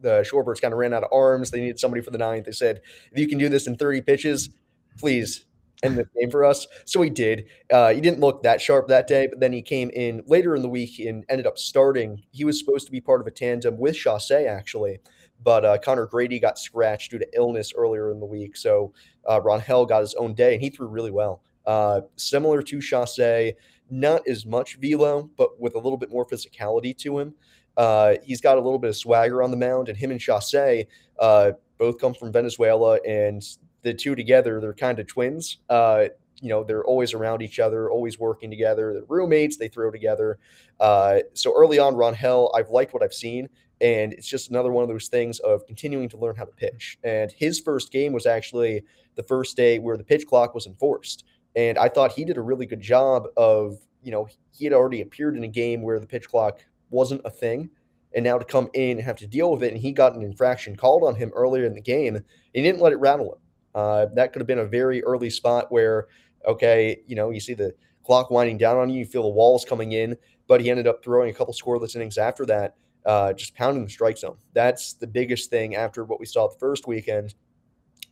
the 0.00 0.26
Shorebirds 0.30 0.60
kind 0.60 0.72
of 0.72 0.78
ran 0.78 0.92
out 0.92 1.04
of 1.04 1.12
arms. 1.12 1.50
They 1.50 1.60
needed 1.60 1.80
somebody 1.80 2.02
for 2.02 2.10
the 2.10 2.18
ninth. 2.18 2.46
They 2.46 2.52
said, 2.52 2.82
if 3.12 3.18
you 3.18 3.28
can 3.28 3.38
do 3.38 3.48
this 3.48 3.66
in 3.66 3.76
30 3.76 4.02
pitches, 4.02 4.50
please 4.98 5.46
end 5.82 5.98
the 5.98 6.06
game 6.18 6.30
for 6.30 6.44
us. 6.44 6.66
So 6.84 7.02
he 7.02 7.10
did. 7.10 7.46
Uh, 7.70 7.92
he 7.92 8.00
didn't 8.00 8.20
look 8.20 8.42
that 8.42 8.60
sharp 8.60 8.88
that 8.88 9.06
day, 9.06 9.26
but 9.26 9.40
then 9.40 9.52
he 9.52 9.62
came 9.62 9.90
in 9.90 10.22
later 10.26 10.54
in 10.56 10.62
the 10.62 10.68
week 10.68 10.98
and 10.98 11.24
ended 11.28 11.46
up 11.46 11.58
starting. 11.58 12.22
He 12.32 12.44
was 12.44 12.58
supposed 12.58 12.86
to 12.86 12.92
be 12.92 13.00
part 13.00 13.20
of 13.20 13.26
a 13.26 13.30
tandem 13.30 13.78
with 13.78 13.96
Chace, 13.96 14.30
actually, 14.30 14.98
but 15.46 15.64
uh, 15.64 15.78
Connor 15.78 16.06
Grady 16.06 16.40
got 16.40 16.58
scratched 16.58 17.12
due 17.12 17.20
to 17.20 17.28
illness 17.32 17.72
earlier 17.76 18.10
in 18.10 18.18
the 18.18 18.26
week. 18.26 18.56
So 18.56 18.92
uh, 19.28 19.40
Rangel 19.40 19.88
got 19.88 20.00
his 20.00 20.12
own 20.14 20.34
day, 20.34 20.54
and 20.54 20.60
he 20.60 20.70
threw 20.70 20.88
really 20.88 21.12
well. 21.12 21.40
Uh, 21.64 22.00
similar 22.16 22.62
to 22.62 22.80
Chace, 22.80 23.54
not 23.88 24.26
as 24.26 24.44
much 24.44 24.76
velo, 24.78 25.30
but 25.36 25.60
with 25.60 25.76
a 25.76 25.78
little 25.78 25.96
bit 25.96 26.10
more 26.10 26.26
physicality 26.26 26.98
to 26.98 27.20
him. 27.20 27.32
Uh, 27.76 28.14
he's 28.24 28.40
got 28.40 28.58
a 28.58 28.60
little 28.60 28.80
bit 28.80 28.90
of 28.90 28.96
swagger 28.96 29.40
on 29.40 29.52
the 29.52 29.56
mound, 29.56 29.88
and 29.88 29.96
him 29.96 30.10
and 30.10 30.20
Chace 30.20 30.84
uh, 31.20 31.52
both 31.78 32.00
come 32.00 32.12
from 32.12 32.32
Venezuela, 32.32 32.98
and 33.06 33.46
the 33.82 33.94
two 33.94 34.16
together, 34.16 34.60
they're 34.60 34.74
kind 34.74 34.98
of 34.98 35.06
twins. 35.06 35.58
Uh, 35.68 36.06
you 36.40 36.48
know, 36.48 36.64
they're 36.64 36.84
always 36.84 37.14
around 37.14 37.40
each 37.40 37.60
other, 37.60 37.88
always 37.88 38.18
working 38.18 38.50
together. 38.50 38.92
They're 38.92 39.04
roommates, 39.08 39.56
they 39.56 39.68
throw 39.68 39.92
together. 39.92 40.38
Uh, 40.80 41.20
so 41.34 41.54
early 41.56 41.78
on, 41.78 41.94
Rangel, 41.94 42.50
I've 42.52 42.70
liked 42.70 42.92
what 42.92 43.04
I've 43.04 43.14
seen. 43.14 43.48
And 43.80 44.12
it's 44.12 44.28
just 44.28 44.50
another 44.50 44.72
one 44.72 44.82
of 44.82 44.88
those 44.88 45.08
things 45.08 45.38
of 45.40 45.66
continuing 45.66 46.08
to 46.10 46.16
learn 46.16 46.36
how 46.36 46.44
to 46.44 46.52
pitch. 46.52 46.98
And 47.04 47.30
his 47.30 47.60
first 47.60 47.92
game 47.92 48.12
was 48.12 48.26
actually 48.26 48.82
the 49.16 49.22
first 49.22 49.56
day 49.56 49.78
where 49.78 49.96
the 49.96 50.04
pitch 50.04 50.26
clock 50.26 50.54
was 50.54 50.66
enforced. 50.66 51.24
And 51.56 51.78
I 51.78 51.88
thought 51.88 52.12
he 52.12 52.24
did 52.24 52.36
a 52.36 52.42
really 52.42 52.66
good 52.66 52.80
job 52.80 53.26
of, 53.36 53.78
you 54.02 54.12
know, 54.12 54.28
he 54.52 54.64
had 54.64 54.72
already 54.72 55.02
appeared 55.02 55.36
in 55.36 55.44
a 55.44 55.48
game 55.48 55.82
where 55.82 56.00
the 56.00 56.06
pitch 56.06 56.28
clock 56.28 56.60
wasn't 56.90 57.20
a 57.24 57.30
thing. 57.30 57.68
And 58.14 58.24
now 58.24 58.38
to 58.38 58.44
come 58.44 58.70
in 58.72 58.96
and 58.98 59.06
have 59.06 59.16
to 59.16 59.26
deal 59.26 59.50
with 59.50 59.62
it. 59.62 59.72
And 59.72 59.80
he 59.80 59.92
got 59.92 60.14
an 60.14 60.22
infraction 60.22 60.74
called 60.74 61.02
on 61.02 61.14
him 61.14 61.30
earlier 61.34 61.66
in 61.66 61.74
the 61.74 61.80
game. 61.82 62.18
He 62.54 62.62
didn't 62.62 62.80
let 62.80 62.92
it 62.92 62.96
rattle 62.96 63.34
him. 63.34 63.40
Uh, 63.74 64.06
that 64.14 64.32
could 64.32 64.40
have 64.40 64.46
been 64.46 64.60
a 64.60 64.66
very 64.66 65.04
early 65.04 65.28
spot 65.28 65.70
where, 65.70 66.06
okay, 66.46 67.02
you 67.06 67.14
know, 67.14 67.28
you 67.28 67.40
see 67.40 67.52
the 67.52 67.74
clock 68.06 68.30
winding 68.30 68.56
down 68.56 68.78
on 68.78 68.88
you, 68.88 69.00
you 69.00 69.04
feel 69.04 69.24
the 69.24 69.28
walls 69.28 69.66
coming 69.66 69.92
in, 69.92 70.16
but 70.48 70.60
he 70.62 70.70
ended 70.70 70.86
up 70.86 71.04
throwing 71.04 71.28
a 71.28 71.34
couple 71.34 71.52
scoreless 71.52 71.94
innings 71.94 72.16
after 72.16 72.46
that, 72.46 72.76
uh, 73.06 73.32
just 73.32 73.54
pounding 73.54 73.84
the 73.84 73.90
strike 73.90 74.18
zone. 74.18 74.36
That's 74.52 74.94
the 74.94 75.06
biggest 75.06 75.48
thing 75.48 75.76
after 75.76 76.04
what 76.04 76.20
we 76.20 76.26
saw 76.26 76.48
the 76.48 76.58
first 76.58 76.86
weekend 76.86 77.34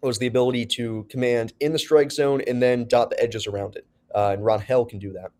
was 0.00 0.18
the 0.18 0.26
ability 0.26 0.66
to 0.66 1.06
command 1.10 1.52
in 1.60 1.72
the 1.72 1.78
strike 1.78 2.12
zone 2.12 2.42
and 2.46 2.62
then 2.62 2.86
dot 2.86 3.10
the 3.10 3.20
edges 3.22 3.46
around 3.46 3.76
it. 3.76 3.86
Uh, 4.14 4.30
and 4.34 4.42
Rangel 4.42 4.88
can 4.88 4.98
do 4.98 5.12
that. 5.12 5.32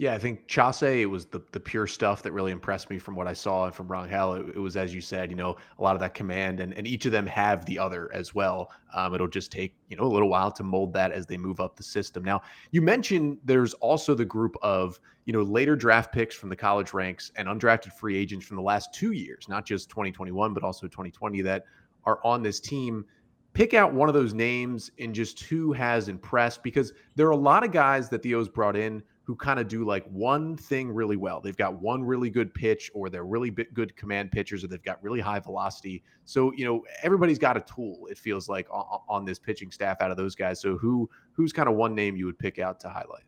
Yeah, 0.00 0.14
I 0.14 0.18
think 0.18 0.48
Chace, 0.48 0.80
it 0.80 1.10
was 1.10 1.26
the, 1.26 1.42
the 1.52 1.60
pure 1.60 1.86
stuff 1.86 2.22
that 2.22 2.32
really 2.32 2.52
impressed 2.52 2.88
me 2.88 2.98
from 2.98 3.14
what 3.14 3.26
I 3.26 3.34
saw 3.34 3.66
and 3.66 3.74
from 3.74 3.86
Rangel. 3.86 4.40
It, 4.40 4.56
it 4.56 4.58
was, 4.58 4.74
as 4.74 4.94
you 4.94 5.02
said, 5.02 5.28
you 5.28 5.36
know, 5.36 5.58
a 5.78 5.82
lot 5.82 5.94
of 5.94 6.00
that 6.00 6.14
command, 6.14 6.60
and, 6.60 6.72
and 6.72 6.86
each 6.86 7.04
of 7.04 7.12
them 7.12 7.26
have 7.26 7.66
the 7.66 7.78
other 7.78 8.10
as 8.14 8.34
well. 8.34 8.70
Um, 8.94 9.14
it'll 9.14 9.28
just 9.28 9.52
take, 9.52 9.74
you 9.90 9.98
know, 9.98 10.04
a 10.04 10.08
little 10.08 10.30
while 10.30 10.50
to 10.52 10.62
mold 10.62 10.94
that 10.94 11.12
as 11.12 11.26
they 11.26 11.36
move 11.36 11.60
up 11.60 11.76
the 11.76 11.82
system. 11.82 12.24
Now, 12.24 12.40
you 12.70 12.80
mentioned 12.80 13.40
there's 13.44 13.74
also 13.74 14.14
the 14.14 14.24
group 14.24 14.56
of, 14.62 14.98
you 15.26 15.34
know, 15.34 15.42
later 15.42 15.76
draft 15.76 16.14
picks 16.14 16.34
from 16.34 16.48
the 16.48 16.56
college 16.56 16.94
ranks 16.94 17.30
and 17.36 17.46
undrafted 17.46 17.92
free 17.92 18.16
agents 18.16 18.46
from 18.46 18.56
the 18.56 18.62
last 18.62 18.94
two 18.94 19.12
years, 19.12 19.50
not 19.50 19.66
just 19.66 19.90
2021, 19.90 20.54
but 20.54 20.62
also 20.62 20.86
2020 20.86 21.42
that 21.42 21.64
are 22.06 22.20
on 22.24 22.42
this 22.42 22.58
team 22.58 23.04
pick 23.52 23.74
out 23.74 23.92
one 23.92 24.08
of 24.08 24.14
those 24.14 24.32
names 24.32 24.90
and 24.98 25.14
just 25.14 25.42
who 25.42 25.72
has 25.72 26.08
impressed 26.08 26.62
because 26.62 26.92
there 27.16 27.26
are 27.26 27.32
a 27.32 27.36
lot 27.36 27.64
of 27.64 27.72
guys 27.72 28.08
that 28.08 28.22
the 28.22 28.34
O's 28.34 28.48
brought 28.48 28.76
in 28.76 29.02
who 29.30 29.36
kind 29.36 29.60
of 29.60 29.68
do 29.68 29.84
like 29.84 30.04
one 30.06 30.56
thing 30.56 30.90
really 30.90 31.14
well. 31.14 31.40
They've 31.40 31.56
got 31.56 31.80
one 31.80 32.02
really 32.02 32.30
good 32.30 32.52
pitch, 32.52 32.90
or 32.94 33.08
they're 33.08 33.24
really 33.24 33.50
good 33.50 33.94
command 33.94 34.32
pitchers, 34.32 34.64
or 34.64 34.66
they've 34.66 34.82
got 34.82 35.00
really 35.04 35.20
high 35.20 35.38
velocity. 35.38 36.02
So 36.24 36.52
you 36.56 36.64
know 36.64 36.82
everybody's 37.04 37.38
got 37.38 37.56
a 37.56 37.60
tool. 37.60 38.08
It 38.10 38.18
feels 38.18 38.48
like 38.48 38.66
on, 38.72 38.98
on 39.08 39.24
this 39.24 39.38
pitching 39.38 39.70
staff 39.70 39.98
out 40.00 40.10
of 40.10 40.16
those 40.16 40.34
guys. 40.34 40.60
So 40.60 40.76
who 40.78 41.08
who's 41.30 41.52
kind 41.52 41.68
of 41.68 41.76
one 41.76 41.94
name 41.94 42.16
you 42.16 42.26
would 42.26 42.40
pick 42.40 42.58
out 42.58 42.80
to 42.80 42.88
highlight? 42.88 43.22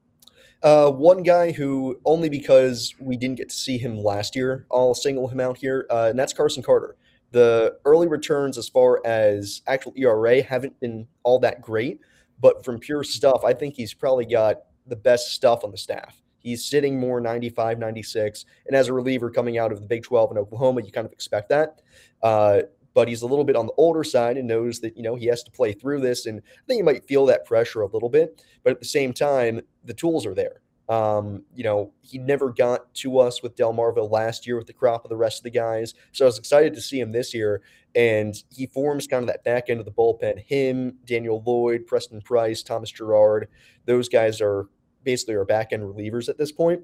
Uh, 0.61 0.90
one 0.90 1.23
guy 1.23 1.52
who 1.52 2.00
only 2.04 2.28
because 2.28 2.97
we 2.99 3.16
didn't 3.16 3.37
get 3.37 3.50
to 3.50 3.54
see 3.54 3.78
him 3.78 3.97
last 3.97 4.35
year, 4.35 4.66
I'll 4.73 4.94
single 4.94 5.28
him 5.28 5.38
out 5.38 5.56
here, 5.56 5.87
uh, 5.88 6.09
and 6.11 6.18
that's 6.18 6.32
Carson 6.32 6.64
Carter. 6.64 6.97
The 7.30 7.76
early 7.85 8.09
returns, 8.09 8.59
as 8.59 8.68
far 8.68 9.00
as 9.06 9.62
actual 9.68 9.92
ERA, 9.94 10.42
haven't 10.42 10.80
been 10.80 11.06
all 11.23 11.38
that 11.38 11.62
great, 11.62 12.00
but 12.40 12.64
from 12.64 12.80
pure 12.80 13.04
stuff, 13.04 13.44
I 13.44 13.52
think 13.52 13.75
he's 13.76 13.94
probably 13.94 14.26
got 14.26 14.62
the 14.86 14.96
best 14.96 15.32
stuff 15.32 15.64
on 15.64 15.70
the 15.70 15.78
staff. 15.78 16.22
He's 16.38 16.64
sitting 16.64 16.98
more 16.98 17.20
95, 17.20 17.78
96. 17.78 18.44
And 18.66 18.76
as 18.76 18.88
a 18.88 18.92
reliever 18.92 19.30
coming 19.30 19.58
out 19.58 19.72
of 19.72 19.80
the 19.80 19.86
Big 19.86 20.02
12 20.02 20.32
in 20.32 20.38
Oklahoma, 20.38 20.82
you 20.82 20.90
kind 20.90 21.06
of 21.06 21.12
expect 21.12 21.48
that. 21.50 21.80
Uh, 22.22 22.62
but 22.94 23.08
he's 23.08 23.22
a 23.22 23.26
little 23.26 23.44
bit 23.44 23.56
on 23.56 23.66
the 23.66 23.72
older 23.76 24.04
side 24.04 24.36
and 24.36 24.46
knows 24.46 24.80
that, 24.80 24.96
you 24.96 25.02
know, 25.02 25.14
he 25.14 25.26
has 25.26 25.42
to 25.44 25.50
play 25.50 25.72
through 25.72 26.00
this. 26.00 26.26
And 26.26 26.40
I 26.40 26.66
think 26.66 26.78
he 26.78 26.82
might 26.82 27.04
feel 27.04 27.24
that 27.26 27.46
pressure 27.46 27.82
a 27.82 27.86
little 27.86 28.10
bit. 28.10 28.42
But 28.64 28.72
at 28.72 28.80
the 28.80 28.86
same 28.86 29.12
time, 29.12 29.60
the 29.84 29.94
tools 29.94 30.26
are 30.26 30.34
there. 30.34 30.60
Um, 30.88 31.44
you 31.54 31.64
know, 31.64 31.92
he 32.02 32.18
never 32.18 32.50
got 32.50 32.92
to 32.96 33.18
us 33.18 33.42
with 33.42 33.56
Del 33.56 33.72
Delmarva 33.72 34.10
last 34.10 34.46
year 34.46 34.58
with 34.58 34.66
the 34.66 34.72
crop 34.72 35.04
of 35.04 35.08
the 35.08 35.16
rest 35.16 35.38
of 35.38 35.44
the 35.44 35.50
guys. 35.50 35.94
So 36.10 36.24
I 36.24 36.26
was 36.26 36.38
excited 36.38 36.74
to 36.74 36.80
see 36.80 37.00
him 37.00 37.12
this 37.12 37.32
year. 37.32 37.62
And 37.94 38.34
he 38.50 38.66
forms 38.66 39.06
kind 39.06 39.22
of 39.22 39.26
that 39.26 39.44
back 39.44 39.68
end 39.68 39.80
of 39.80 39.84
the 39.84 39.92
bullpen. 39.92 40.42
Him, 40.46 40.96
Daniel 41.04 41.42
Lloyd, 41.44 41.87
Preston 41.87 42.20
Price, 42.22 42.62
Thomas 42.62 42.90
Girard, 42.90 43.49
those 43.84 44.08
guys 44.08 44.40
are 44.40 44.68
basically 45.04 45.37
our 45.37 45.44
back 45.44 45.72
end 45.72 45.82
relievers 45.82 46.28
at 46.28 46.38
this 46.38 46.52
point. 46.52 46.80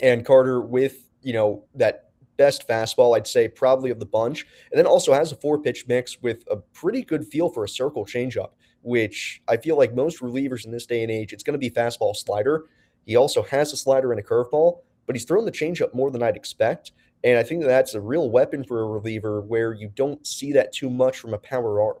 And 0.00 0.24
Carter 0.24 0.60
with, 0.60 0.98
you 1.22 1.32
know, 1.32 1.64
that 1.74 2.10
best 2.36 2.66
fastball, 2.68 3.16
I'd 3.16 3.26
say 3.26 3.48
probably 3.48 3.90
of 3.90 3.98
the 3.98 4.06
bunch. 4.06 4.46
And 4.70 4.78
then 4.78 4.86
also 4.86 5.12
has 5.12 5.32
a 5.32 5.36
four 5.36 5.58
pitch 5.60 5.84
mix 5.88 6.22
with 6.22 6.44
a 6.50 6.56
pretty 6.56 7.02
good 7.02 7.26
feel 7.26 7.48
for 7.48 7.64
a 7.64 7.68
circle 7.68 8.06
changeup, 8.06 8.50
which 8.82 9.42
I 9.48 9.56
feel 9.56 9.76
like 9.76 9.94
most 9.94 10.20
relievers 10.20 10.64
in 10.64 10.70
this 10.70 10.86
day 10.86 11.02
and 11.02 11.10
age, 11.10 11.32
it's 11.32 11.42
going 11.42 11.52
to 11.52 11.58
be 11.58 11.70
fastball 11.70 12.16
slider. 12.16 12.66
He 13.04 13.16
also 13.16 13.42
has 13.42 13.72
a 13.72 13.76
slider 13.76 14.12
and 14.12 14.20
a 14.20 14.22
curveball, 14.22 14.78
but 15.06 15.16
he's 15.16 15.24
thrown 15.24 15.44
the 15.44 15.52
changeup 15.52 15.92
more 15.92 16.10
than 16.10 16.22
I'd 16.22 16.36
expect. 16.36 16.92
And 17.22 17.38
I 17.38 17.42
think 17.42 17.64
that's 17.64 17.94
a 17.94 18.00
real 18.00 18.30
weapon 18.30 18.64
for 18.64 18.80
a 18.82 18.86
reliever 18.86 19.42
where 19.42 19.72
you 19.72 19.90
don't 19.94 20.26
see 20.26 20.52
that 20.52 20.72
too 20.72 20.88
much 20.88 21.18
from 21.18 21.34
a 21.34 21.38
power 21.38 21.82
arm. 21.82 21.98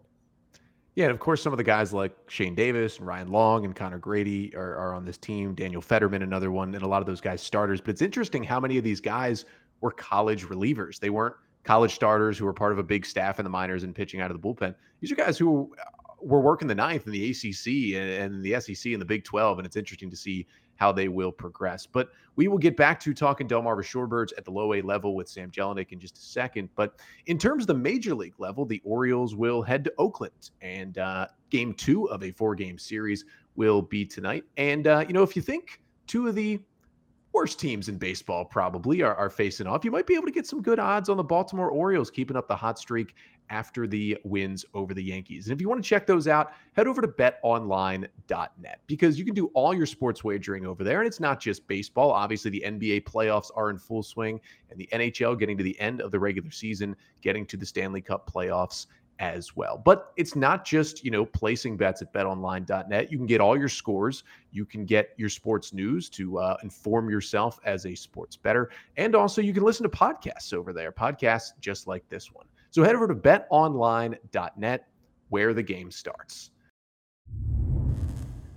Yeah, 0.94 1.04
and 1.04 1.12
of 1.12 1.20
course, 1.20 1.42
some 1.42 1.52
of 1.52 1.56
the 1.56 1.64
guys 1.64 1.92
like 1.92 2.16
Shane 2.28 2.54
Davis 2.54 2.98
and 2.98 3.06
Ryan 3.06 3.30
Long 3.30 3.64
and 3.64 3.76
Connor 3.76 3.98
Grady 3.98 4.54
are, 4.56 4.74
are 4.76 4.94
on 4.94 5.04
this 5.04 5.16
team. 5.16 5.54
Daniel 5.54 5.80
Federman, 5.80 6.22
another 6.22 6.50
one, 6.50 6.74
and 6.74 6.82
a 6.82 6.86
lot 6.86 7.00
of 7.00 7.06
those 7.06 7.20
guys 7.20 7.40
starters. 7.40 7.80
But 7.80 7.90
it's 7.90 8.02
interesting 8.02 8.42
how 8.42 8.58
many 8.58 8.76
of 8.76 8.84
these 8.84 9.00
guys 9.00 9.44
were 9.80 9.92
college 9.92 10.44
relievers. 10.46 10.98
They 10.98 11.10
weren't 11.10 11.36
college 11.64 11.94
starters 11.94 12.38
who 12.38 12.44
were 12.44 12.52
part 12.52 12.72
of 12.72 12.78
a 12.78 12.82
big 12.82 13.06
staff 13.06 13.38
in 13.38 13.44
the 13.44 13.50
minors 13.50 13.84
and 13.84 13.94
pitching 13.94 14.20
out 14.20 14.30
of 14.30 14.40
the 14.40 14.46
bullpen. 14.46 14.74
These 15.00 15.12
are 15.12 15.16
guys 15.16 15.38
who 15.38 15.72
uh, 15.78 15.84
were 16.20 16.40
working 16.40 16.66
the 16.66 16.74
ninth 16.74 17.06
in 17.06 17.12
the 17.12 17.30
ACC 17.30 17.96
and, 18.00 18.34
and 18.34 18.44
the 18.44 18.60
SEC 18.60 18.92
and 18.92 19.00
the 19.00 19.06
Big 19.06 19.24
12. 19.24 19.58
And 19.58 19.66
it's 19.66 19.76
interesting 19.76 20.10
to 20.10 20.16
see 20.16 20.46
how 20.80 20.90
they 20.90 21.08
will 21.08 21.30
progress. 21.30 21.86
But 21.86 22.08
we 22.36 22.48
will 22.48 22.58
get 22.58 22.74
back 22.74 22.98
to 23.00 23.12
talking 23.12 23.46
Delmarva 23.46 23.82
Shorebirds 23.82 24.32
at 24.38 24.46
the 24.46 24.50
low 24.50 24.72
A 24.72 24.80
level 24.80 25.14
with 25.14 25.28
Sam 25.28 25.50
Jelinek 25.50 25.92
in 25.92 26.00
just 26.00 26.16
a 26.16 26.22
second. 26.22 26.70
But 26.74 26.98
in 27.26 27.38
terms 27.38 27.64
of 27.64 27.66
the 27.66 27.74
major 27.74 28.14
league 28.14 28.38
level, 28.38 28.64
the 28.64 28.80
Orioles 28.82 29.36
will 29.36 29.60
head 29.62 29.84
to 29.84 29.92
Oakland, 29.98 30.50
and 30.62 30.96
uh, 30.96 31.26
game 31.50 31.74
two 31.74 32.08
of 32.08 32.24
a 32.24 32.32
four 32.32 32.54
game 32.54 32.78
series 32.78 33.26
will 33.56 33.82
be 33.82 34.06
tonight. 34.06 34.44
And, 34.56 34.86
uh, 34.86 35.04
you 35.06 35.12
know, 35.12 35.22
if 35.22 35.36
you 35.36 35.42
think 35.42 35.82
two 36.06 36.26
of 36.28 36.34
the 36.34 36.58
worst 37.32 37.58
teams 37.58 37.88
in 37.88 37.96
baseball 37.96 38.44
probably 38.44 39.02
are, 39.02 39.14
are 39.14 39.30
facing 39.30 39.66
off. 39.66 39.84
You 39.84 39.90
might 39.90 40.06
be 40.06 40.14
able 40.14 40.26
to 40.26 40.32
get 40.32 40.46
some 40.46 40.62
good 40.62 40.78
odds 40.78 41.08
on 41.08 41.16
the 41.16 41.24
Baltimore 41.24 41.70
Orioles 41.70 42.10
keeping 42.10 42.36
up 42.36 42.48
the 42.48 42.56
hot 42.56 42.78
streak 42.78 43.14
after 43.50 43.86
the 43.86 44.16
wins 44.24 44.64
over 44.74 44.94
the 44.94 45.02
Yankees. 45.02 45.46
And 45.46 45.52
if 45.52 45.60
you 45.60 45.68
want 45.68 45.82
to 45.82 45.88
check 45.88 46.06
those 46.06 46.28
out, 46.28 46.52
head 46.72 46.86
over 46.86 47.00
to 47.02 47.08
betonline.net 47.08 48.80
because 48.86 49.18
you 49.18 49.24
can 49.24 49.34
do 49.34 49.46
all 49.54 49.74
your 49.74 49.86
sports 49.86 50.22
wagering 50.22 50.64
over 50.66 50.84
there. 50.84 51.00
And 51.00 51.06
it's 51.06 51.20
not 51.20 51.40
just 51.40 51.66
baseball. 51.66 52.12
Obviously, 52.12 52.50
the 52.50 52.62
NBA 52.64 53.04
playoffs 53.04 53.50
are 53.56 53.70
in 53.70 53.78
full 53.78 54.02
swing 54.02 54.40
and 54.70 54.78
the 54.78 54.88
NHL 54.92 55.38
getting 55.38 55.58
to 55.58 55.64
the 55.64 55.78
end 55.80 56.00
of 56.00 56.12
the 56.12 56.18
regular 56.18 56.50
season, 56.50 56.94
getting 57.22 57.44
to 57.46 57.56
the 57.56 57.66
Stanley 57.66 58.00
Cup 58.00 58.30
playoffs 58.32 58.86
as 59.20 59.54
well. 59.54 59.80
But 59.84 60.12
it's 60.16 60.34
not 60.34 60.64
just, 60.64 61.04
you 61.04 61.10
know, 61.10 61.24
placing 61.24 61.76
bets 61.76 62.02
at 62.02 62.12
betonline.net. 62.12 63.12
You 63.12 63.18
can 63.18 63.26
get 63.26 63.40
all 63.40 63.56
your 63.56 63.68
scores. 63.68 64.24
You 64.50 64.64
can 64.64 64.84
get 64.86 65.10
your 65.16 65.28
sports 65.28 65.72
news 65.72 66.08
to 66.10 66.38
uh, 66.38 66.56
inform 66.62 67.10
yourself 67.10 67.60
as 67.64 67.86
a 67.86 67.94
sports 67.94 68.36
bettor. 68.36 68.70
And 68.96 69.14
also 69.14 69.42
you 69.42 69.52
can 69.52 69.62
listen 69.62 69.84
to 69.84 69.96
podcasts 69.96 70.52
over 70.52 70.72
there, 70.72 70.90
podcasts 70.90 71.52
just 71.60 71.86
like 71.86 72.08
this 72.08 72.32
one. 72.32 72.46
So 72.70 72.82
head 72.82 72.96
over 72.96 73.06
to 73.06 73.14
betonline.net 73.14 74.86
where 75.28 75.54
the 75.54 75.62
game 75.62 75.90
starts. 75.90 76.50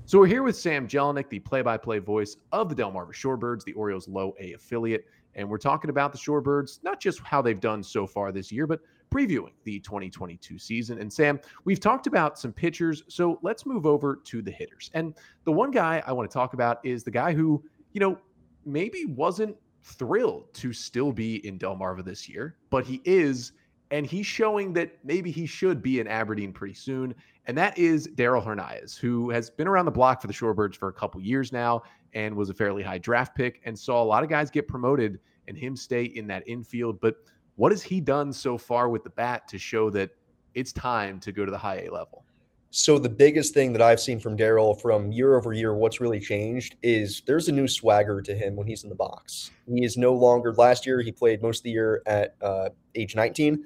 So 0.05 0.19
we're 0.19 0.27
here 0.27 0.43
with 0.43 0.57
Sam 0.57 0.87
Jelinek, 0.87 1.29
the 1.29 1.39
play-by-play 1.39 1.99
voice 1.99 2.37
of 2.51 2.69
the 2.69 2.75
Delmarva 2.75 3.13
Shorebirds, 3.13 3.63
the 3.63 3.73
Orioles 3.73 4.07
low 4.07 4.33
A 4.39 4.53
affiliate, 4.53 5.05
and 5.35 5.49
we're 5.49 5.57
talking 5.57 5.89
about 5.89 6.11
the 6.11 6.17
Shorebirds, 6.17 6.83
not 6.83 6.99
just 6.99 7.19
how 7.21 7.41
they've 7.41 7.59
done 7.59 7.81
so 7.81 8.05
far 8.05 8.31
this 8.31 8.51
year, 8.51 8.67
but 8.67 8.81
previewing 9.13 9.51
the 9.63 9.79
2022 9.79 10.57
season. 10.57 10.99
And 10.99 11.11
Sam, 11.11 11.39
we've 11.65 11.79
talked 11.79 12.07
about 12.07 12.39
some 12.39 12.51
pitchers, 12.51 13.03
so 13.07 13.39
let's 13.43 13.65
move 13.65 13.85
over 13.85 14.15
to 14.15 14.41
the 14.41 14.51
hitters. 14.51 14.89
And 14.93 15.13
the 15.43 15.51
one 15.51 15.71
guy 15.71 16.01
I 16.05 16.11
want 16.11 16.29
to 16.29 16.33
talk 16.33 16.53
about 16.53 16.79
is 16.83 17.03
the 17.03 17.11
guy 17.11 17.33
who, 17.33 17.63
you 17.91 17.99
know, 17.99 18.17
maybe 18.65 19.05
wasn't 19.05 19.55
thrilled 19.83 20.53
to 20.53 20.73
still 20.73 21.11
be 21.11 21.45
in 21.45 21.59
Delmarva 21.59 22.03
this 22.03 22.27
year, 22.27 22.57
but 22.69 22.85
he 22.85 23.01
is 23.05 23.51
and 23.91 24.07
he's 24.07 24.25
showing 24.25 24.73
that 24.73 24.97
maybe 25.03 25.29
he 25.29 25.45
should 25.45 25.79
be 25.83 25.99
in 25.99 26.07
Aberdeen 26.07 26.51
pretty 26.51 26.73
soon. 26.73 27.13
And 27.45 27.55
that 27.55 27.77
is 27.77 28.07
Darell 28.15 28.41
Hernaiz, 28.41 28.97
who 28.97 29.29
has 29.29 29.51
been 29.51 29.67
around 29.67 29.85
the 29.85 29.91
block 29.91 30.19
for 30.19 30.25
the 30.25 30.33
Shorebirds 30.33 30.75
for 30.75 30.87
a 30.87 30.93
couple 30.93 31.21
years 31.21 31.51
now 31.51 31.83
and 32.13 32.35
was 32.35 32.49
a 32.49 32.55
fairly 32.55 32.81
high 32.81 32.97
draft 32.97 33.35
pick 33.35 33.61
and 33.65 33.77
saw 33.77 34.01
a 34.01 34.03
lot 34.03 34.23
of 34.23 34.29
guys 34.29 34.49
get 34.49 34.67
promoted 34.67 35.19
and 35.47 35.55
him 35.55 35.75
stay 35.75 36.05
in 36.05 36.25
that 36.25 36.41
infield. 36.47 36.99
But 37.01 37.17
what 37.55 37.71
has 37.71 37.81
he 37.81 38.01
done 38.01 38.33
so 38.33 38.57
far 38.57 38.89
with 38.89 39.03
the 39.03 39.09
bat 39.09 39.47
to 39.49 39.57
show 39.57 39.89
that 39.91 40.11
it's 40.55 40.71
time 40.71 41.19
to 41.21 41.31
go 41.31 41.45
to 41.45 41.51
the 41.51 41.57
high 41.57 41.85
A 41.85 41.91
level? 41.91 42.25
So 42.71 42.97
the 42.97 43.09
biggest 43.09 43.53
thing 43.53 43.71
that 43.73 43.83
I've 43.83 43.99
seen 43.99 44.19
from 44.19 44.35
Darell 44.35 44.73
from 44.73 45.11
year 45.11 45.37
over 45.37 45.53
year, 45.53 45.75
what's 45.75 46.01
really 46.01 46.19
changed 46.19 46.75
is 46.81 47.21
there's 47.27 47.47
a 47.47 47.51
new 47.51 47.67
swagger 47.67 48.19
to 48.21 48.35
him 48.35 48.55
when 48.55 48.65
he's 48.65 48.83
in 48.83 48.89
the 48.89 48.95
box. 48.95 49.51
He 49.71 49.83
is 49.83 49.95
no 49.95 50.13
longer. 50.13 50.53
Last 50.53 50.85
year, 50.85 51.01
he 51.01 51.11
played 51.11 51.43
most 51.43 51.59
of 51.59 51.63
the 51.63 51.71
year 51.71 52.01
at 52.07 52.35
uh, 52.41 52.69
age 52.95 53.15
19 53.15 53.63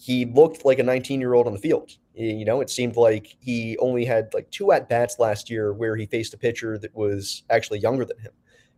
he 0.00 0.24
looked 0.24 0.64
like 0.64 0.78
a 0.78 0.82
19 0.82 1.20
year 1.20 1.34
old 1.34 1.46
on 1.46 1.52
the 1.52 1.58
field. 1.58 1.92
You 2.14 2.44
know, 2.44 2.60
it 2.60 2.70
seemed 2.70 2.96
like 2.96 3.36
he 3.38 3.76
only 3.78 4.04
had 4.04 4.32
like 4.34 4.50
two 4.50 4.72
at 4.72 4.88
bats 4.88 5.18
last 5.18 5.50
year 5.50 5.72
where 5.72 5.96
he 5.96 6.06
faced 6.06 6.34
a 6.34 6.38
pitcher 6.38 6.78
that 6.78 6.94
was 6.94 7.44
actually 7.50 7.80
younger 7.80 8.04
than 8.04 8.18
him. 8.18 8.32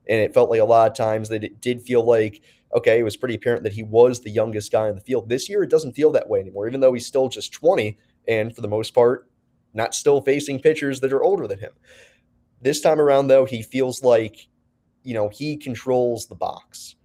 And 0.09 0.21
it 0.21 0.35
felt 0.35 0.51
like 0.51 0.61
a 0.61 0.65
lot 0.65 0.91
of 0.91 0.97
times 0.97 1.29
that 1.29 1.45
it 1.45 1.61
did 1.61 1.81
feel 1.81 2.05
like, 2.05 2.43
okay, 2.75 2.99
it 2.99 3.03
was 3.03 3.17
pretty 3.17 3.35
apparent 3.35 3.63
that 3.65 3.73
he 3.73 3.83
was 3.83 4.21
the 4.21 4.31
youngest 4.31 4.73
guy 4.73 4.89
in 4.89 4.95
the 4.95 5.01
field. 5.01 5.29
This 5.29 5.49
year, 5.49 5.63
it 5.63 5.71
doesn't 5.71 5.93
feel 5.93 6.11
that 6.13 6.29
way 6.29 6.41
anymore, 6.41 6.69
even 6.69 6.81
though 6.81 6.93
he's 6.93 7.07
still 7.07 7.29
just 7.29 7.53
20 7.53 7.99
and 8.29 8.55
for 8.55 8.61
the 8.61 8.69
most 8.69 8.95
part, 8.95 9.29
not 9.75 9.95
still 9.95 10.21
facing 10.21 10.61
pitchers 10.61 11.01
that 11.01 11.13
are 11.13 11.23
older 11.23 11.47
than 11.47 11.59
him. 11.59 11.73
This 12.61 12.81
time 12.81 13.01
around, 13.01 13.29
though, 13.29 13.45
he 13.45 13.63
feels 13.63 14.03
like, 14.03 14.47
you 15.03 15.15
know, 15.15 15.29
he 15.29 15.57
controls 15.57 16.27
the 16.27 16.35
box 16.35 16.97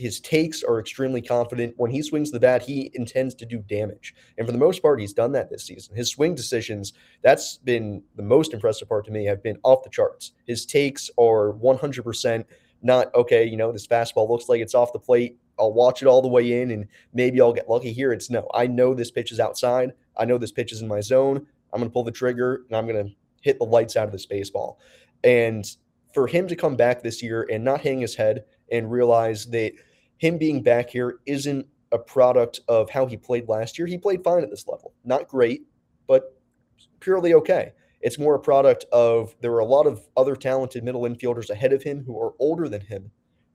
his 0.00 0.18
takes 0.18 0.62
are 0.62 0.80
extremely 0.80 1.20
confident. 1.20 1.74
When 1.76 1.90
he 1.90 2.02
swings 2.02 2.30
the 2.30 2.40
bat, 2.40 2.62
he 2.62 2.90
intends 2.94 3.34
to 3.34 3.44
do 3.44 3.58
damage. 3.58 4.14
And 4.38 4.46
for 4.46 4.52
the 4.52 4.58
most 4.58 4.80
part, 4.80 4.98
he's 4.98 5.12
done 5.12 5.30
that 5.32 5.50
this 5.50 5.66
season. 5.66 5.94
His 5.94 6.08
swing 6.08 6.34
decisions, 6.34 6.94
that's 7.20 7.58
been 7.58 8.02
the 8.16 8.22
most 8.22 8.54
impressive 8.54 8.88
part 8.88 9.04
to 9.04 9.10
me, 9.10 9.26
have 9.26 9.42
been 9.42 9.58
off 9.62 9.84
the 9.84 9.90
charts. 9.90 10.32
His 10.46 10.64
takes 10.64 11.10
are 11.18 11.52
100% 11.52 12.44
not, 12.82 13.14
okay, 13.14 13.44
you 13.44 13.56
know, 13.56 13.72
this 13.72 13.86
fastball 13.86 14.28
looks 14.28 14.48
like 14.48 14.60
it's 14.60 14.74
off 14.74 14.92
the 14.92 14.98
plate. 14.98 15.38
I'll 15.58 15.72
watch 15.72 16.02
it 16.02 16.06
all 16.06 16.22
the 16.22 16.28
way 16.28 16.62
in 16.62 16.70
and 16.70 16.86
maybe 17.12 17.40
I'll 17.40 17.52
get 17.52 17.68
lucky 17.68 17.92
here. 17.92 18.12
It's 18.12 18.30
no, 18.30 18.48
I 18.54 18.66
know 18.66 18.94
this 18.94 19.10
pitch 19.10 19.32
is 19.32 19.40
outside. 19.40 19.92
I 20.16 20.24
know 20.24 20.38
this 20.38 20.52
pitch 20.52 20.72
is 20.72 20.82
in 20.82 20.88
my 20.88 21.00
zone. 21.00 21.46
I'm 21.72 21.80
going 21.80 21.90
to 21.90 21.92
pull 21.92 22.04
the 22.04 22.10
trigger 22.10 22.62
and 22.68 22.76
I'm 22.76 22.86
going 22.86 23.06
to 23.06 23.12
hit 23.42 23.58
the 23.58 23.64
lights 23.64 23.96
out 23.96 24.06
of 24.06 24.12
this 24.12 24.26
baseball. 24.26 24.78
And 25.22 25.64
for 26.14 26.26
him 26.26 26.48
to 26.48 26.56
come 26.56 26.76
back 26.76 27.02
this 27.02 27.22
year 27.22 27.46
and 27.50 27.62
not 27.62 27.82
hang 27.82 28.00
his 28.00 28.14
head 28.14 28.44
and 28.70 28.90
realize 28.90 29.46
that– 29.46 29.72
him 30.20 30.36
being 30.36 30.62
back 30.62 30.90
here 30.90 31.18
isn't 31.24 31.66
a 31.92 31.98
product 31.98 32.60
of 32.68 32.90
how 32.90 33.06
he 33.06 33.16
played 33.16 33.48
last 33.48 33.78
year. 33.78 33.86
He 33.86 33.96
played 33.96 34.22
fine 34.22 34.42
at 34.42 34.50
this 34.50 34.68
level. 34.68 34.92
Not 35.02 35.26
great, 35.26 35.62
but 36.06 36.36
purely 37.00 37.32
okay. 37.32 37.72
It's 38.00 38.18
more 38.18 38.34
a 38.34 38.40
product 38.40 38.86
of 38.92 39.34
there 39.40 39.52
are 39.52 39.60
a 39.60 39.64
lot 39.64 39.86
of 39.86 40.08
other 40.16 40.36
talented 40.36 40.84
middle 40.84 41.02
infielders 41.02 41.50
ahead 41.50 41.72
of 41.72 41.82
him 41.82 42.02
who 42.04 42.18
are 42.20 42.32
older 42.38 42.68
than 42.68 42.80
him 42.80 43.10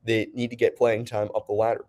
that 0.05 0.35
need 0.35 0.51
to 0.51 0.55
get 0.55 0.77
playing 0.77 1.05
time 1.05 1.29
up 1.35 1.47
the 1.47 1.53
ladder. 1.53 1.85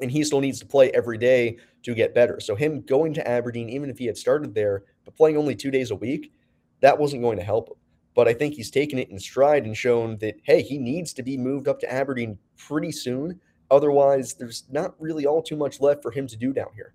And 0.00 0.10
he 0.10 0.24
still 0.24 0.40
needs 0.40 0.58
to 0.60 0.66
play 0.66 0.90
every 0.90 1.16
day 1.16 1.58
to 1.84 1.94
get 1.94 2.14
better. 2.14 2.40
So 2.40 2.54
him 2.56 2.82
going 2.82 3.14
to 3.14 3.28
Aberdeen, 3.28 3.70
even 3.70 3.88
if 3.88 3.98
he 3.98 4.06
had 4.06 4.18
started 4.18 4.54
there, 4.54 4.82
but 5.04 5.16
playing 5.16 5.36
only 5.36 5.54
two 5.54 5.70
days 5.70 5.90
a 5.90 5.96
week, 5.96 6.32
that 6.80 6.98
wasn't 6.98 7.22
going 7.22 7.38
to 7.38 7.44
help 7.44 7.68
him. 7.68 7.76
but 8.16 8.26
I 8.26 8.32
think 8.32 8.54
he's 8.54 8.70
taken 8.70 8.98
it 8.98 9.10
in 9.10 9.18
stride 9.20 9.66
and 9.66 9.76
shown 9.76 10.16
that, 10.18 10.36
hey, 10.42 10.62
he 10.62 10.78
needs 10.78 11.12
to 11.12 11.22
be 11.22 11.36
moved 11.36 11.68
up 11.68 11.78
to 11.80 11.92
Aberdeen 11.92 12.38
pretty 12.56 12.90
soon. 12.90 13.38
Otherwise, 13.70 14.34
there's 14.34 14.64
not 14.70 14.94
really 14.98 15.26
all 15.26 15.42
too 15.42 15.56
much 15.56 15.80
left 15.80 16.02
for 16.02 16.10
him 16.10 16.26
to 16.28 16.36
do 16.36 16.52
down 16.52 16.70
here. 16.74 16.94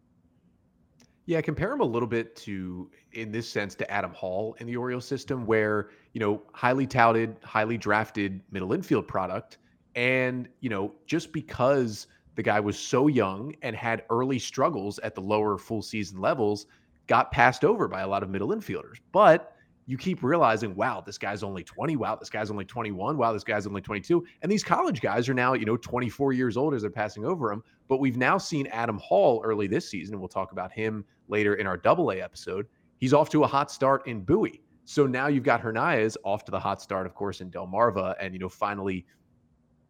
Yeah, 1.25 1.39
compare 1.41 1.71
him 1.71 1.81
a 1.81 1.85
little 1.85 2.07
bit 2.07 2.35
to, 2.37 2.89
in 3.13 3.31
this 3.31 3.47
sense, 3.47 3.75
to 3.75 3.91
Adam 3.91 4.11
Hall 4.11 4.55
in 4.59 4.67
the 4.67 4.75
Orioles 4.75 5.05
system, 5.05 5.45
where, 5.45 5.89
you 6.13 6.19
know, 6.19 6.41
highly 6.53 6.87
touted, 6.87 7.37
highly 7.43 7.77
drafted 7.77 8.41
middle 8.51 8.73
infield 8.73 9.07
product. 9.07 9.59
And, 9.95 10.47
you 10.61 10.69
know, 10.69 10.93
just 11.05 11.31
because 11.31 12.07
the 12.35 12.43
guy 12.43 12.59
was 12.59 12.77
so 12.77 13.07
young 13.07 13.53
and 13.61 13.75
had 13.75 14.03
early 14.09 14.39
struggles 14.39 14.99
at 14.99 15.15
the 15.15 15.21
lower 15.21 15.57
full 15.57 15.81
season 15.81 16.19
levels, 16.19 16.65
got 17.07 17.31
passed 17.31 17.63
over 17.63 17.87
by 17.87 18.01
a 18.01 18.07
lot 18.07 18.23
of 18.23 18.29
middle 18.29 18.49
infielders. 18.49 18.97
But 19.11 19.55
you 19.85 19.97
keep 19.97 20.23
realizing, 20.23 20.75
wow, 20.75 21.03
this 21.05 21.17
guy's 21.17 21.43
only 21.43 21.63
20. 21.63 21.95
Wow, 21.95 22.15
this 22.15 22.29
guy's 22.29 22.51
only 22.51 22.65
21. 22.65 23.17
Wow, 23.17 23.33
this 23.33 23.43
guy's 23.43 23.67
only 23.67 23.81
22. 23.81 24.25
And 24.41 24.51
these 24.51 24.63
college 24.63 25.01
guys 25.01 25.27
are 25.27 25.33
now, 25.33 25.53
you 25.53 25.65
know, 25.65 25.77
24 25.77 26.33
years 26.33 26.57
old 26.57 26.73
as 26.73 26.81
they're 26.81 26.91
passing 26.91 27.25
over 27.25 27.51
him. 27.51 27.63
But 27.87 27.99
we've 27.99 28.17
now 28.17 28.37
seen 28.37 28.67
Adam 28.67 28.99
Hall 28.99 29.41
early 29.43 29.67
this 29.67 29.89
season. 29.89 30.19
We'll 30.19 30.29
talk 30.29 30.51
about 30.51 30.71
him 30.71 31.03
later 31.27 31.55
in 31.55 31.67
our 31.67 31.77
double 31.77 32.11
A 32.11 32.21
episode. 32.21 32.67
He's 32.97 33.13
off 33.13 33.29
to 33.31 33.43
a 33.43 33.47
hot 33.47 33.71
start 33.71 34.05
in 34.07 34.21
Bowie. 34.21 34.61
So 34.85 35.07
now 35.07 35.27
you've 35.27 35.43
got 35.43 35.61
Hernandez 35.61 36.17
off 36.23 36.45
to 36.45 36.51
the 36.51 36.59
hot 36.59 36.81
start, 36.81 37.05
of 37.05 37.15
course, 37.15 37.41
in 37.41 37.49
Delmarva, 37.49 38.15
and 38.19 38.33
you 38.33 38.39
know, 38.39 38.49
finally 38.49 39.05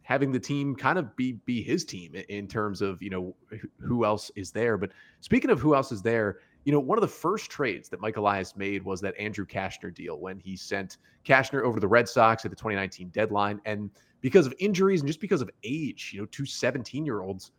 having 0.03 0.31
the 0.31 0.39
team 0.39 0.75
kind 0.75 0.97
of 0.97 1.15
be 1.15 1.33
be 1.45 1.61
his 1.61 1.85
team 1.85 2.13
in 2.29 2.47
terms 2.47 2.81
of 2.81 3.01
you 3.01 3.09
know 3.09 3.35
who 3.79 4.05
else 4.05 4.31
is 4.35 4.51
there. 4.51 4.77
But 4.77 4.91
speaking 5.21 5.49
of 5.49 5.59
who 5.59 5.75
else 5.75 5.91
is 5.91 6.01
there, 6.01 6.39
you 6.63 6.71
know, 6.71 6.79
one 6.79 6.97
of 6.97 7.01
the 7.01 7.07
first 7.07 7.49
trades 7.49 7.89
that 7.89 7.99
Mike 7.99 8.17
Elias 8.17 8.55
made 8.55 8.83
was 8.83 9.01
that 9.01 9.17
Andrew 9.17 9.45
Cashner 9.45 9.93
deal 9.93 10.19
when 10.19 10.39
he 10.39 10.55
sent 10.55 10.97
Cashner 11.25 11.63
over 11.63 11.75
to 11.75 11.79
the 11.79 11.87
Red 11.87 12.07
Sox 12.07 12.45
at 12.45 12.51
the 12.51 12.55
2019 12.55 13.09
deadline. 13.09 13.59
And 13.65 13.89
because 14.21 14.45
of 14.45 14.53
injuries 14.59 15.01
and 15.01 15.07
just 15.07 15.19
because 15.19 15.41
of 15.41 15.49
age, 15.63 16.11
you 16.13 16.19
know, 16.19 16.27
two 16.27 16.45
17 16.45 17.05
year 17.05 17.21
olds, 17.21 17.51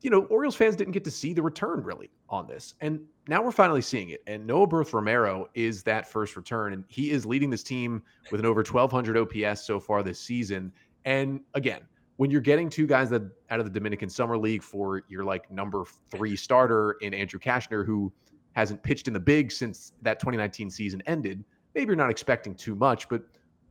you 0.00 0.10
know, 0.10 0.22
Orioles 0.26 0.54
fans 0.54 0.76
didn't 0.76 0.92
get 0.92 1.02
to 1.04 1.10
see 1.10 1.32
the 1.32 1.42
return 1.42 1.82
really 1.82 2.10
on 2.28 2.46
this. 2.46 2.74
And 2.80 3.00
now 3.26 3.42
we're 3.42 3.50
finally 3.50 3.82
seeing 3.82 4.10
it. 4.10 4.22
And 4.28 4.48
Noelbert 4.48 4.92
Romero 4.92 5.48
is 5.54 5.82
that 5.82 6.08
first 6.08 6.36
return. 6.36 6.72
And 6.72 6.84
he 6.86 7.10
is 7.10 7.26
leading 7.26 7.50
this 7.50 7.64
team 7.64 8.02
with 8.30 8.40
an 8.40 8.46
over 8.46 8.62
1,200 8.62 9.16
OPS 9.16 9.66
so 9.66 9.80
far 9.80 10.04
this 10.04 10.20
season. 10.20 10.72
And 11.04 11.40
again, 11.54 11.80
when 12.16 12.30
you're 12.30 12.40
getting 12.40 12.68
two 12.68 12.86
guys 12.86 13.10
that 13.10 13.22
out 13.50 13.60
of 13.60 13.66
the 13.66 13.70
Dominican 13.70 14.08
Summer 14.08 14.36
League 14.36 14.62
for 14.62 15.02
your 15.08 15.24
like 15.24 15.50
number 15.50 15.84
three 16.10 16.36
starter 16.36 16.92
in 17.00 17.14
Andrew 17.14 17.40
Cashner, 17.40 17.84
who 17.86 18.12
hasn't 18.58 18.82
pitched 18.82 19.06
in 19.06 19.14
the 19.14 19.20
big 19.20 19.52
since 19.52 19.92
that 20.02 20.18
2019 20.18 20.68
season 20.68 21.00
ended. 21.06 21.44
Maybe 21.76 21.86
you're 21.86 21.96
not 21.96 22.10
expecting 22.10 22.56
too 22.56 22.74
much, 22.74 23.08
but 23.08 23.22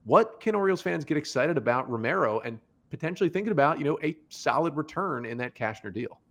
what 0.06 0.39
can 0.39 0.56
Orioles 0.56 0.82
fans 0.82 1.03
get 1.03 1.17
excited 1.17 1.58
about 1.58 1.89
Romero 1.89 2.39
and 2.39 2.58
potentially 2.89 3.29
thinking 3.29 3.51
about, 3.51 3.79
you 3.79 3.84
know, 3.84 4.00
a 4.01 4.15
solid 4.29 4.77
return 4.77 5.25
in 5.25 5.38
that 5.39 5.56
Cashner 5.56 5.94
deal? 5.94 6.22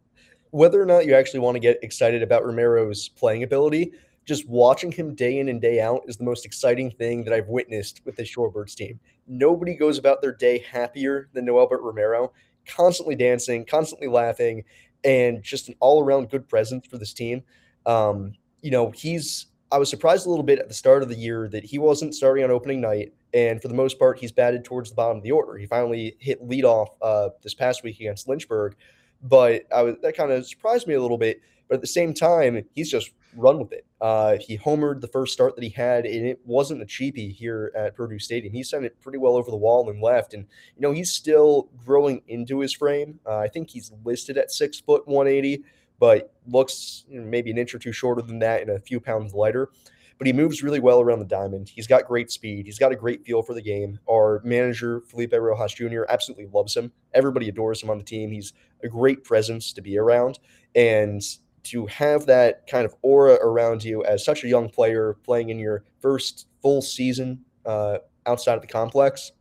Whether 0.53 0.81
or 0.81 0.87
not 0.87 1.05
you 1.05 1.15
actually 1.15 1.41
want 1.41 1.57
to 1.57 1.61
get 1.61 1.79
excited 1.83 2.23
about 2.23 2.47
Romero's 2.47 3.11
playing 3.11 3.43
ability, 3.43 3.93
just 4.25 4.49
watching 4.49 4.91
him 4.91 5.15
day 5.15 5.39
in 5.39 5.51
and 5.51 5.61
day 5.61 5.83
out 5.83 6.01
is 6.07 6.17
the 6.17 6.25
most 6.25 6.47
exciting 6.47 6.91
thing 6.91 7.25
that 7.25 7.35
I've 7.35 7.49
witnessed 7.49 8.01
with 8.07 8.17
this 8.17 8.35
Shorebirds 8.35 8.75
team. 8.75 8.99
Nobody 9.27 9.75
goes 9.75 9.99
about 9.99 10.23
their 10.23 10.33
day 10.33 10.65
happier 10.71 11.29
than 11.35 11.45
Noelbert 11.45 11.83
Romero, 11.83 12.33
constantly 12.67 13.17
dancing, 13.17 13.67
constantly 13.67 14.09
laughing, 14.09 14.65
and 15.05 15.43
just 15.43 15.69
an 15.69 15.75
all 15.79 16.03
around 16.03 16.31
good 16.31 16.49
presence 16.49 16.87
for 16.87 16.97
this 16.97 17.13
team. 17.13 17.43
Um, 17.85 18.33
you 18.63 18.71
know, 18.71 18.91
he's 18.91 19.47
I 19.73 19.79
was 19.79 19.91
surprised 19.91 20.27
a 20.27 20.31
little 20.31 20.45
bit 20.45 20.59
at 20.59 20.69
the 20.69 20.75
start 20.75 21.03
of 21.03 21.09
the 21.09 21.17
year 21.17 21.49
that 21.49 21.65
he 21.65 21.79
wasn't 21.79 22.15
starting 22.15 22.45
on 22.45 22.51
opening 22.51 22.81
night. 22.81 23.13
And 23.35 23.61
for 23.61 23.69
the 23.69 23.75
most 23.75 23.99
part, 23.99 24.19
he's 24.19 24.33
batted 24.33 24.65
towards 24.65 24.91
the 24.91 24.97
bottom 24.97 25.17
of 25.19 25.23
the 25.23 25.33
order. 25.33 25.59
He 25.59 25.67
finally 25.67 26.17
hit 26.21 26.41
leadoff 26.47 26.89
uh, 27.03 27.31
this 27.43 27.53
past 27.53 27.83
week 27.83 28.01
against 28.01 28.29
Lynchburg, 28.29 28.77
but 29.23 29.65
I 29.75 29.83
was 29.83 29.97
that 30.03 30.17
kind 30.17 30.31
of 30.31 30.47
surprised 30.47 30.87
me 30.87 30.95
a 30.95 31.03
little 31.03 31.19
bit. 31.19 31.41
But 31.69 31.77
at 31.77 31.81
the 31.81 31.89
same 31.89 32.15
time, 32.15 32.65
he's 32.75 32.91
just 32.91 33.11
run 33.35 33.59
with 33.59 33.73
it. 33.73 33.85
Uh, 34.01 34.37
he 34.41 34.57
homered 34.57 35.01
the 35.01 35.09
first 35.09 35.33
start 35.33 35.57
that 35.57 35.65
he 35.65 35.71
had, 35.71 36.07
and 36.07 36.25
it 36.25 36.41
wasn't 36.45 36.81
a 36.81 36.87
cheapie 36.87 37.35
here 37.35 37.73
at 37.77 37.97
Perdue 37.97 38.21
Stadium. 38.21 38.55
He 38.55 38.63
sent 38.63 38.85
it 38.85 39.01
pretty 39.03 39.19
well 39.19 39.35
over 39.35 39.51
the 39.51 39.57
wall 39.57 39.91
and 39.91 40.01
left. 40.01 40.33
And 40.33 40.47
you 40.77 40.83
know 40.83 40.93
he's 40.93 41.11
still 41.11 41.69
growing 41.85 42.23
into 42.29 42.61
his 42.61 42.73
frame. 42.73 43.19
Uh, 43.27 43.39
I 43.39 43.49
think 43.49 43.71
he's 43.71 43.93
listed 44.05 44.39
at 44.39 44.53
six 44.53 44.81
foot 44.81 45.07
one 45.09 45.27
eighty 45.27 45.65
but 45.99 46.33
looks 46.47 47.05
maybe 47.09 47.51
an 47.51 47.59
inch 47.59 47.75
or 47.75 47.79
two 47.79 47.93
shorter 47.93 48.23
than 48.23 48.39
that 48.41 48.63
and 48.63 48.71
a 48.71 48.79
few 48.79 49.01
pounds 49.01 49.35
lighter. 49.35 49.71
But 50.19 50.27
he 50.27 50.33
moves 50.33 50.63
really 50.63 50.81
well 50.81 51.01
around 51.01 51.19
the 51.19 51.27
diamond. 51.27 51.69
He's 51.69 51.87
got 51.87 52.07
great 52.07 52.31
speed. 52.31 52.65
He's 52.65 52.79
got 52.79 52.91
a 52.91 52.97
great 52.97 53.25
feel 53.27 53.43
for 53.43 53.53
the 53.53 53.61
game. 53.61 53.99
Our 54.11 54.41
manager, 54.45 55.03
Felipe 55.03 55.35
Rojas 55.35 55.75
Jr., 55.75 56.05
absolutely 56.09 56.47
loves 56.47 56.75
him. 56.75 56.91
Everybody 57.13 57.51
adores 57.51 57.83
him 57.83 57.91
on 57.91 57.99
the 57.99 58.05
team. 58.05 58.31
He's 58.31 58.55
a 58.83 58.89
great 58.89 59.25
presence 59.25 59.75
to 59.75 59.83
be 59.83 59.99
around. 59.99 60.39
And 60.75 61.23
to 61.65 61.85
have 61.87 62.27
that 62.27 62.67
kind 62.67 62.87
of 62.87 62.95
aura 63.03 63.35
around 63.35 63.85
you 63.85 64.05
as 64.05 64.25
such 64.25 64.45
a 64.45 64.49
young 64.49 64.71
player 64.71 65.17
playing 65.25 65.51
in 65.51 65.59
your 65.59 65.85
first 66.01 66.47
full 66.63 66.81
season 66.81 67.45
uh, 67.67 67.99
outside 68.25 68.55
of 68.55 68.63
the 68.63 68.69
complex, 68.69 69.33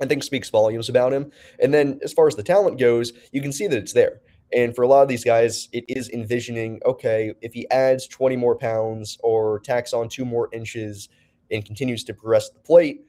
I 0.00 0.06
think 0.06 0.22
speaks 0.22 0.50
volumes 0.50 0.88
about 0.88 1.12
him. 1.12 1.30
And 1.60 1.72
then 1.72 1.98
as 2.04 2.12
far 2.12 2.28
as 2.28 2.36
the 2.36 2.42
talent 2.42 2.78
goes, 2.78 3.12
you 3.32 3.40
can 3.40 3.52
see 3.52 3.66
that 3.66 3.78
it's 3.78 3.94
there. 3.94 4.20
And 4.52 4.74
for 4.74 4.82
a 4.82 4.88
lot 4.88 5.02
of 5.02 5.08
these 5.08 5.24
guys, 5.24 5.68
it 5.72 5.84
is 5.88 6.10
envisioning 6.10 6.80
okay, 6.84 7.34
if 7.40 7.52
he 7.52 7.68
adds 7.70 8.06
20 8.06 8.36
more 8.36 8.56
pounds 8.56 9.18
or 9.20 9.60
tacks 9.60 9.92
on 9.92 10.08
two 10.08 10.24
more 10.24 10.48
inches 10.52 11.08
and 11.50 11.64
continues 11.64 12.04
to 12.04 12.14
progress 12.14 12.50
the 12.50 12.60
plate, 12.60 13.06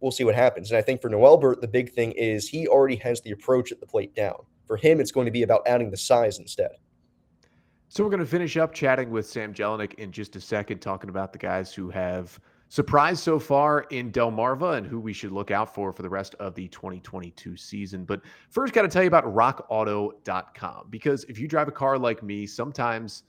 we'll 0.00 0.12
see 0.12 0.24
what 0.24 0.34
happens. 0.34 0.70
And 0.70 0.78
I 0.78 0.82
think 0.82 1.00
for 1.00 1.10
Noelbert, 1.10 1.60
the 1.60 1.68
big 1.68 1.92
thing 1.92 2.12
is 2.12 2.48
he 2.48 2.68
already 2.68 2.96
has 2.96 3.20
the 3.20 3.32
approach 3.32 3.72
at 3.72 3.80
the 3.80 3.86
plate 3.86 4.14
down. 4.14 4.36
For 4.66 4.76
him, 4.76 5.00
it's 5.00 5.12
going 5.12 5.26
to 5.26 5.32
be 5.32 5.42
about 5.42 5.62
adding 5.66 5.90
the 5.90 5.96
size 5.96 6.38
instead. 6.38 6.70
So 7.88 8.02
we're 8.02 8.10
going 8.10 8.20
to 8.20 8.26
finish 8.26 8.56
up 8.56 8.72
chatting 8.72 9.10
with 9.10 9.26
Sam 9.26 9.52
Jelinek 9.52 9.94
in 9.94 10.12
just 10.12 10.34
a 10.36 10.40
second, 10.40 10.80
talking 10.80 11.10
about 11.10 11.32
the 11.32 11.38
guys 11.38 11.74
who 11.74 11.90
have– 11.90 12.38
surprise 12.72 13.22
so 13.22 13.38
far 13.38 13.80
in 13.90 14.10
Delmarva 14.10 14.78
and 14.78 14.86
who 14.86 14.98
we 14.98 15.12
should 15.12 15.30
look 15.30 15.50
out 15.50 15.74
for 15.74 15.92
for 15.92 16.00
the 16.00 16.08
rest 16.08 16.34
of 16.36 16.54
the 16.54 16.68
2022 16.68 17.54
season. 17.54 18.06
But 18.06 18.22
first, 18.48 18.72
got 18.72 18.80
to 18.80 18.88
tell 18.88 19.02
you 19.02 19.08
about 19.08 19.26
rockauto.com 19.26 20.86
because 20.88 21.24
if 21.24 21.38
you 21.38 21.46
drive 21.46 21.68
a 21.68 21.72
car 21.72 21.98
like 21.98 22.22
me, 22.22 22.46
sometimes 22.46 23.24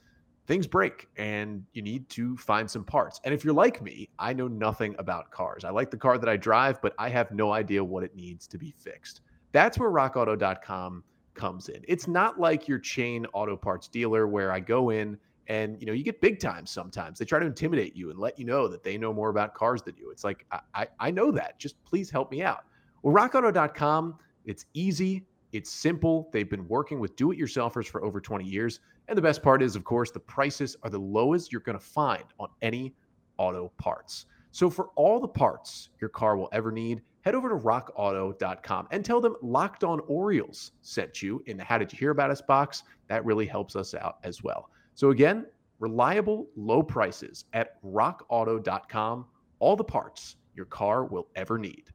things 0.46 0.66
break 0.66 1.08
and 1.18 1.62
you 1.74 1.82
need 1.82 2.08
to 2.08 2.38
find 2.38 2.70
some 2.70 2.84
parts. 2.84 3.20
And 3.24 3.34
if 3.34 3.44
you're 3.44 3.52
like 3.52 3.82
me, 3.82 4.08
I 4.18 4.32
know 4.32 4.48
nothing 4.48 4.96
about 4.98 5.30
cars. 5.30 5.62
I 5.62 5.68
like 5.68 5.90
the 5.90 5.98
car 5.98 6.16
that 6.16 6.28
I 6.28 6.38
drive, 6.38 6.80
but 6.80 6.94
I 6.98 7.10
have 7.10 7.30
no 7.30 7.52
idea 7.52 7.84
what 7.84 8.02
it 8.02 8.16
needs 8.16 8.46
to 8.46 8.56
be 8.56 8.72
fixed. 8.78 9.20
That's 9.52 9.78
where 9.78 9.90
rockauto.com 9.90 11.04
comes 11.34 11.68
in. 11.68 11.84
It's 11.86 12.08
not 12.08 12.40
like 12.40 12.66
your 12.66 12.78
chain 12.78 13.26
auto 13.34 13.58
parts 13.58 13.88
dealer 13.88 14.26
where 14.26 14.50
I 14.50 14.60
go 14.60 14.88
in 14.88 15.18
and 15.48 15.80
you 15.80 15.86
know, 15.86 15.92
you 15.92 16.02
get 16.02 16.20
big 16.20 16.40
times 16.40 16.70
sometimes. 16.70 17.18
They 17.18 17.24
try 17.24 17.38
to 17.38 17.46
intimidate 17.46 17.94
you 17.94 18.10
and 18.10 18.18
let 18.18 18.38
you 18.38 18.44
know 18.44 18.68
that 18.68 18.82
they 18.82 18.96
know 18.96 19.12
more 19.12 19.30
about 19.30 19.54
cars 19.54 19.82
than 19.82 19.96
you. 19.96 20.10
It's 20.10 20.24
like, 20.24 20.46
I, 20.50 20.60
I, 20.74 20.86
I 21.00 21.10
know 21.10 21.30
that. 21.32 21.58
Just 21.58 21.82
please 21.84 22.10
help 22.10 22.30
me 22.30 22.42
out. 22.42 22.64
Well, 23.02 23.14
rockauto.com, 23.14 24.18
it's 24.44 24.66
easy, 24.74 25.26
it's 25.52 25.70
simple. 25.70 26.30
They've 26.32 26.48
been 26.48 26.66
working 26.68 26.98
with 26.98 27.16
do 27.16 27.30
it 27.30 27.38
yourselfers 27.38 27.86
for 27.86 28.04
over 28.04 28.20
20 28.20 28.44
years. 28.44 28.80
And 29.08 29.18
the 29.18 29.22
best 29.22 29.42
part 29.42 29.62
is, 29.62 29.76
of 29.76 29.84
course, 29.84 30.10
the 30.10 30.20
prices 30.20 30.76
are 30.82 30.90
the 30.90 30.98
lowest 30.98 31.52
you're 31.52 31.60
going 31.60 31.78
to 31.78 31.84
find 31.84 32.24
on 32.40 32.48
any 32.62 32.94
auto 33.36 33.70
parts. 33.78 34.26
So 34.50 34.70
for 34.70 34.90
all 34.96 35.20
the 35.20 35.28
parts 35.28 35.90
your 36.00 36.10
car 36.10 36.36
will 36.36 36.48
ever 36.52 36.72
need, 36.72 37.02
head 37.22 37.34
over 37.34 37.48
to 37.48 37.56
rockauto.com 37.56 38.88
and 38.90 39.04
tell 39.04 39.20
them 39.20 39.36
Locked 39.42 39.84
On 39.84 40.00
Orioles 40.06 40.72
sent 40.80 41.22
you 41.22 41.42
in 41.46 41.56
the 41.56 41.64
How 41.64 41.78
Did 41.78 41.92
You 41.92 41.98
Hear 41.98 42.10
About 42.10 42.30
Us 42.30 42.40
box. 42.40 42.84
That 43.08 43.24
really 43.24 43.46
helps 43.46 43.76
us 43.76 43.94
out 43.94 44.18
as 44.22 44.42
well. 44.42 44.70
So 44.94 45.10
again, 45.10 45.46
reliable, 45.80 46.46
low 46.56 46.82
prices 46.82 47.44
at 47.52 47.82
rockauto.com. 47.82 49.26
All 49.58 49.76
the 49.76 49.84
parts 49.84 50.36
your 50.54 50.66
car 50.66 51.04
will 51.04 51.28
ever 51.34 51.58
need. 51.58 51.90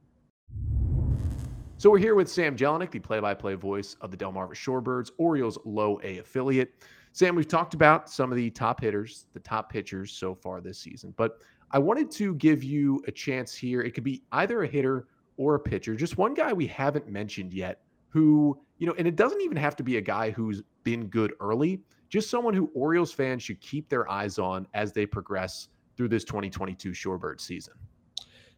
So 1.78 1.88
we're 1.90 1.98
here 1.98 2.14
with 2.14 2.28
Sam 2.28 2.56
Jelinek, 2.56 2.90
the 2.90 2.98
play-by-play 2.98 3.54
voice 3.54 3.96
of 4.02 4.10
the 4.10 4.16
Delmarva 4.18 4.52
Shorebirds, 4.52 5.12
Orioles 5.16 5.58
Low 5.64 5.98
A 6.04 6.18
affiliate. 6.18 6.74
Sam, 7.12 7.34
we've 7.34 7.48
talked 7.48 7.72
about 7.72 8.10
some 8.10 8.30
of 8.30 8.36
the 8.36 8.50
top 8.50 8.82
hitters, 8.82 9.24
the 9.32 9.40
top 9.40 9.72
pitchers 9.72 10.12
so 10.12 10.34
far 10.34 10.60
this 10.60 10.78
season, 10.78 11.14
but 11.16 11.42
I 11.70 11.78
wanted 11.78 12.10
to 12.12 12.34
give 12.34 12.62
you 12.62 13.02
a 13.08 13.10
chance 13.10 13.54
here. 13.54 13.80
It 13.80 13.94
could 13.94 14.04
be 14.04 14.22
either 14.32 14.62
a 14.62 14.68
hitter 14.68 15.06
or 15.38 15.54
a 15.54 15.58
pitcher, 15.58 15.94
just 15.96 16.18
one 16.18 16.34
guy 16.34 16.52
we 16.52 16.66
haven't 16.66 17.08
mentioned 17.08 17.54
yet 17.54 17.80
who, 18.10 18.60
you 18.76 18.86
know, 18.86 18.94
and 18.98 19.08
it 19.08 19.16
doesn't 19.16 19.40
even 19.40 19.56
have 19.56 19.74
to 19.76 19.82
be 19.82 19.96
a 19.96 20.02
guy 20.02 20.30
who's 20.30 20.62
been 20.84 21.06
good 21.06 21.32
early 21.40 21.80
just 22.10 22.28
someone 22.28 22.52
who 22.52 22.70
Orioles 22.74 23.12
fans 23.12 23.42
should 23.42 23.60
keep 23.60 23.88
their 23.88 24.10
eyes 24.10 24.38
on 24.38 24.66
as 24.74 24.92
they 24.92 25.06
progress 25.06 25.68
through 25.96 26.08
this 26.08 26.24
2022 26.24 26.90
Shorebird 26.90 27.40
season? 27.40 27.74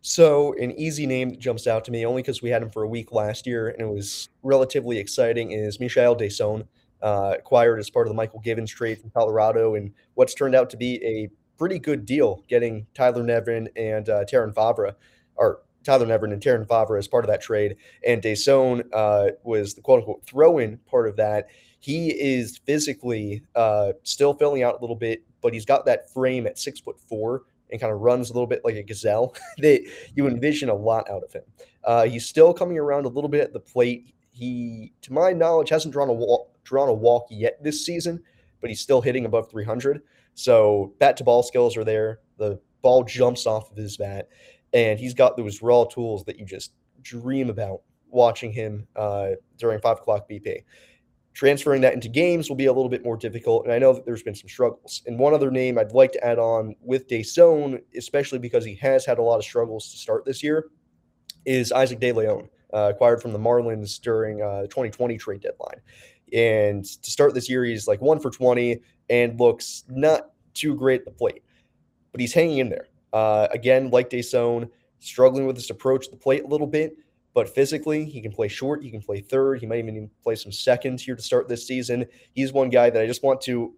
So, 0.00 0.54
an 0.54 0.72
easy 0.72 1.06
name 1.06 1.30
that 1.30 1.38
jumps 1.38 1.68
out 1.68 1.84
to 1.84 1.92
me 1.92 2.04
only 2.04 2.22
because 2.22 2.42
we 2.42 2.50
had 2.50 2.60
him 2.60 2.70
for 2.70 2.82
a 2.82 2.88
week 2.88 3.12
last 3.12 3.46
year 3.46 3.68
and 3.68 3.80
it 3.80 3.92
was 3.92 4.30
relatively 4.42 4.98
exciting 4.98 5.52
is 5.52 5.78
Mishael 5.78 6.16
Deson, 6.16 6.66
uh, 7.02 7.34
acquired 7.38 7.78
as 7.78 7.88
part 7.88 8.08
of 8.08 8.16
the 8.16 8.20
Mychal 8.20 8.42
Givens 8.42 8.70
trade 8.70 8.98
from 8.98 9.10
Colorado, 9.10 9.76
and 9.76 9.92
what's 10.14 10.34
turned 10.34 10.56
out 10.56 10.70
to 10.70 10.76
be 10.76 11.02
a 11.04 11.28
pretty 11.56 11.78
good 11.78 12.04
deal 12.04 12.42
getting 12.48 12.86
Tyler 12.94 13.22
Nevin 13.22 13.68
and 13.76 14.08
uh, 14.08 14.24
Terrin 14.24 14.52
Vavra. 14.52 14.94
or 15.36 15.60
Tyler 15.84 16.06
Nevin 16.06 16.32
and 16.32 16.42
Terrin 16.42 16.66
Favre 16.66 16.96
as 16.96 17.08
part 17.08 17.24
of 17.24 17.30
that 17.30 17.42
trade, 17.42 17.76
and 18.06 18.22
Deson 18.22 18.82
uh, 18.92 19.32
was 19.44 19.74
the 19.74 19.80
quote 19.80 20.00
unquote 20.00 20.24
throw 20.24 20.58
in 20.58 20.78
part 20.88 21.08
of 21.08 21.16
that. 21.16 21.48
He 21.82 22.10
is 22.10 22.58
physically 22.58 23.42
uh, 23.56 23.94
still 24.04 24.34
filling 24.34 24.62
out 24.62 24.78
a 24.78 24.80
little 24.80 24.94
bit, 24.94 25.24
but 25.40 25.52
he's 25.52 25.64
got 25.64 25.84
that 25.86 26.08
frame 26.08 26.46
at 26.46 26.56
six 26.56 26.78
foot 26.78 26.96
four 27.00 27.42
and 27.72 27.80
kind 27.80 27.92
of 27.92 27.98
runs 27.98 28.30
a 28.30 28.32
little 28.34 28.46
bit 28.46 28.64
like 28.64 28.76
a 28.76 28.84
gazelle 28.84 29.34
that 29.58 29.82
you 30.14 30.28
envision 30.28 30.68
a 30.68 30.74
lot 30.74 31.10
out 31.10 31.24
of 31.24 31.32
him. 31.32 31.42
Uh, 31.82 32.04
he's 32.04 32.24
still 32.24 32.54
coming 32.54 32.78
around 32.78 33.04
a 33.04 33.08
little 33.08 33.28
bit 33.28 33.40
at 33.40 33.52
the 33.52 33.58
plate. 33.58 34.14
He, 34.30 34.92
to 35.00 35.12
my 35.12 35.32
knowledge, 35.32 35.70
hasn't 35.70 35.92
drawn 35.92 36.08
a 36.08 36.12
walk, 36.12 36.56
drawn 36.62 36.88
a 36.88 36.92
walk 36.92 37.26
yet 37.30 37.60
this 37.64 37.84
season, 37.84 38.22
but 38.60 38.70
he's 38.70 38.80
still 38.80 39.00
hitting 39.00 39.24
above 39.24 39.50
300. 39.50 40.02
So 40.34 40.94
bat 41.00 41.16
to 41.16 41.24
ball 41.24 41.42
skills 41.42 41.76
are 41.76 41.82
there. 41.82 42.20
The 42.38 42.60
ball 42.80 43.02
jumps 43.02 43.44
off 43.44 43.72
of 43.72 43.76
his 43.76 43.96
bat, 43.96 44.28
and 44.72 45.00
he's 45.00 45.14
got 45.14 45.36
those 45.36 45.62
raw 45.62 45.82
tools 45.82 46.22
that 46.26 46.38
you 46.38 46.46
just 46.46 46.74
dream 47.02 47.50
about 47.50 47.80
watching 48.08 48.52
him 48.52 48.86
uh, 48.94 49.30
during 49.58 49.80
five 49.80 49.98
o'clock 49.98 50.28
BP. 50.30 50.62
Transferring 51.34 51.80
that 51.80 51.94
into 51.94 52.08
games 52.08 52.48
will 52.48 52.56
be 52.56 52.66
a 52.66 52.72
little 52.72 52.90
bit 52.90 53.04
more 53.04 53.16
difficult, 53.16 53.64
and 53.64 53.72
I 53.72 53.78
know 53.78 53.94
that 53.94 54.04
there's 54.04 54.22
been 54.22 54.34
some 54.34 54.48
struggles. 54.48 55.02
And 55.06 55.18
one 55.18 55.32
other 55.32 55.50
name 55.50 55.78
I'd 55.78 55.92
like 55.92 56.12
to 56.12 56.24
add 56.24 56.38
on 56.38 56.74
with 56.82 57.08
Deson, 57.08 57.80
especially 57.96 58.38
because 58.38 58.64
he 58.64 58.74
has 58.76 59.06
had 59.06 59.18
a 59.18 59.22
lot 59.22 59.38
of 59.38 59.44
struggles 59.44 59.90
to 59.92 59.96
start 59.96 60.26
this 60.26 60.42
year, 60.42 60.68
is 61.46 61.72
Isaac 61.72 62.00
De 62.00 62.12
Leon, 62.12 62.48
uh, 62.74 62.92
acquired 62.94 63.22
from 63.22 63.32
the 63.32 63.38
Marlins 63.38 64.00
during 64.00 64.42
uh, 64.42 64.62
2020 64.62 65.16
trade 65.16 65.40
deadline. 65.40 65.80
And 66.32 66.84
to 66.84 67.10
start 67.10 67.34
this 67.34 67.48
year, 67.48 67.64
he's 67.64 67.88
like 67.88 68.00
one 68.00 68.20
for 68.20 68.30
20 68.30 68.80
and 69.10 69.38
looks 69.38 69.84
not 69.88 70.30
too 70.54 70.74
great 70.74 71.00
at 71.00 71.04
the 71.06 71.12
plate, 71.12 71.42
but 72.10 72.20
he's 72.20 72.32
hanging 72.32 72.58
in 72.58 72.68
there. 72.68 72.88
Uh, 73.12 73.48
again, 73.52 73.90
like 73.90 74.10
Deson, 74.10 74.68
struggling 74.98 75.46
with 75.46 75.56
his 75.56 75.70
approach 75.70 76.06
to 76.06 76.10
the 76.12 76.16
plate 76.16 76.44
a 76.44 76.46
little 76.46 76.66
bit, 76.66 76.96
but 77.34 77.48
physically, 77.48 78.04
he 78.04 78.20
can 78.20 78.32
play 78.32 78.48
short, 78.48 78.82
he 78.82 78.90
can 78.90 79.00
play 79.00 79.20
third, 79.20 79.60
he 79.60 79.66
might 79.66 79.78
even 79.78 80.10
play 80.22 80.34
some 80.34 80.52
seconds 80.52 81.02
here 81.02 81.16
to 81.16 81.22
start 81.22 81.48
this 81.48 81.66
season. 81.66 82.06
He's 82.34 82.52
one 82.52 82.68
guy 82.68 82.90
that 82.90 83.02
I 83.02 83.06
just 83.06 83.22
want 83.22 83.40
to 83.42 83.74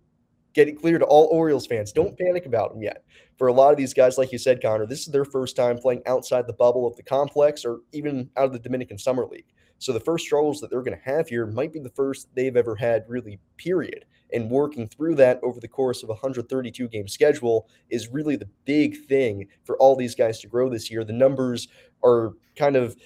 get 0.55 0.69
it 0.69 0.81
clear 0.81 0.99
to 0.99 1.05
all 1.05 1.29
Orioles 1.33 1.67
fans. 1.67 1.93
Don't 1.93 2.17
panic 2.19 2.47
about 2.47 2.73
him 2.73 2.83
yet. 2.83 3.05
For 3.37 3.49
a 3.49 3.53
lot 3.53 3.73
of 3.73 3.77
these 3.77 3.93
guys, 3.93 4.17
like 4.17 4.33
you 4.33 4.39
said, 4.39 4.63
Connor, 4.63 4.87
this 4.87 5.01
is 5.01 5.07
their 5.07 5.25
first 5.25 5.57
time 5.57 5.79
playing 5.79 6.03
outside 6.07 6.47
the 6.47 6.53
bubble 6.53 6.87
of 6.87 6.97
the 6.97 7.03
complex 7.03 7.65
or 7.65 7.81
even 7.93 8.31
out 8.37 8.47
of 8.47 8.53
the 8.53 8.59
Dominican 8.59 8.97
Summer 8.97 9.27
League. 9.27 9.47
So 9.79 9.93
the 9.93 10.01
first 10.01 10.25
struggles 10.25 10.61
that 10.61 10.71
they're 10.71 10.83
going 10.83 10.97
to 10.97 11.05
have 11.05 11.29
here 11.29 11.47
might 11.47 11.73
be 11.73 11.81
the 11.81 11.91
first 11.91 12.29
they've 12.35 12.57
ever 12.57 12.77
had, 12.77 13.05
really, 13.09 13.39
period. 13.57 14.05
And 14.33 14.51
working 14.51 14.89
through 14.89 15.17
that 15.17 15.41
over 15.43 15.61
the 15.61 15.69
course 15.69 16.03
of 16.03 16.09
a 16.09 16.13
132 16.13 16.89
game 16.89 17.09
schedule 17.09 17.69
is 17.91 18.09
really 18.09 18.37
the 18.37 18.49
big 18.65 19.05
thing 19.07 19.47
for 19.65 19.77
all 19.79 19.97
these 19.97 20.15
guys 20.15 20.41
to 20.41 20.49
grow 20.49 20.69
this 20.69 20.91
year. 20.91 21.05
The 21.05 21.13
numbers 21.13 21.69
are 22.03 22.33
kind 22.57 22.77
of 22.77 22.97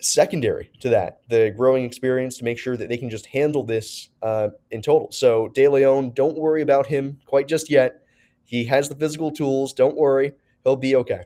secondary 0.00 0.70
to 0.80 0.88
that, 0.88 1.20
the 1.28 1.52
growing 1.56 1.84
experience 1.84 2.38
to 2.38 2.44
make 2.44 2.58
sure 2.58 2.76
that 2.76 2.88
they 2.88 2.96
can 2.96 3.10
just 3.10 3.26
handle 3.26 3.62
this 3.62 4.10
uh, 4.22 4.48
in 4.70 4.82
total. 4.82 5.10
So 5.12 5.48
De 5.48 5.68
Leon, 5.68 6.12
don't 6.12 6.36
worry 6.36 6.62
about 6.62 6.86
him 6.86 7.18
quite 7.26 7.48
just 7.48 7.70
yet. 7.70 8.02
He 8.44 8.64
has 8.64 8.88
the 8.88 8.94
physical 8.94 9.30
tools. 9.30 9.72
Don't 9.72 9.96
worry, 9.96 10.32
he'll 10.64 10.76
be 10.76 10.96
okay. 10.96 11.24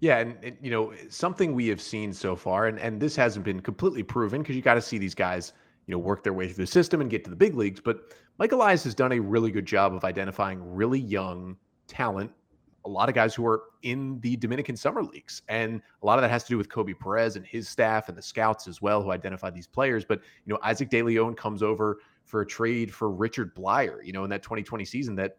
Yeah, 0.00 0.18
and, 0.18 0.36
and, 0.42 0.56
you 0.60 0.72
know 0.72 0.92
something 1.08 1.54
we 1.54 1.68
have 1.68 1.80
seen 1.80 2.12
so 2.12 2.34
far, 2.34 2.66
and 2.66 2.80
and 2.80 3.00
this 3.00 3.14
hasn't 3.14 3.44
been 3.44 3.60
completely 3.60 4.02
proven 4.02 4.42
because 4.42 4.56
you 4.56 4.62
got 4.62 4.74
to 4.74 4.82
see 4.82 4.98
these 4.98 5.14
guys, 5.14 5.52
you 5.86 5.92
know, 5.92 5.98
work 5.98 6.24
their 6.24 6.32
way 6.32 6.48
through 6.48 6.64
the 6.64 6.70
system 6.70 7.00
and 7.00 7.08
get 7.08 7.22
to 7.22 7.30
the 7.30 7.36
big 7.36 7.54
leagues. 7.54 7.80
But 7.80 8.12
Mike 8.38 8.50
Elias 8.50 8.82
has 8.82 8.96
done 8.96 9.12
a 9.12 9.20
really 9.20 9.52
good 9.52 9.64
job 9.64 9.94
of 9.94 10.02
identifying 10.04 10.74
really 10.74 10.98
young 10.98 11.56
talent, 11.86 12.32
a 12.84 12.88
lot 12.88 13.08
of 13.08 13.14
guys 13.14 13.34
who 13.34 13.46
are 13.46 13.62
in 13.82 14.18
the 14.20 14.36
Dominican 14.36 14.76
summer 14.76 15.02
leagues, 15.02 15.42
and 15.48 15.80
a 16.02 16.06
lot 16.06 16.18
of 16.18 16.22
that 16.22 16.30
has 16.30 16.44
to 16.44 16.48
do 16.48 16.58
with 16.58 16.68
Koby 16.68 16.98
Perez 16.98 17.36
and 17.36 17.46
his 17.46 17.68
staff 17.68 18.08
and 18.08 18.16
the 18.16 18.22
scouts 18.22 18.66
as 18.66 18.82
well 18.82 19.02
who 19.02 19.10
identify 19.10 19.50
these 19.50 19.66
players. 19.66 20.04
But 20.04 20.20
you 20.46 20.52
know, 20.52 20.58
Isaac 20.62 20.90
De 20.90 21.02
Leon 21.02 21.34
comes 21.34 21.62
over 21.62 21.98
for 22.24 22.40
a 22.40 22.46
trade 22.46 22.92
for 22.92 23.10
Richard 23.10 23.54
Bleier, 23.54 24.04
you 24.04 24.12
know, 24.12 24.24
in 24.24 24.30
that 24.30 24.42
2020 24.42 24.84
season 24.84 25.14
that 25.16 25.36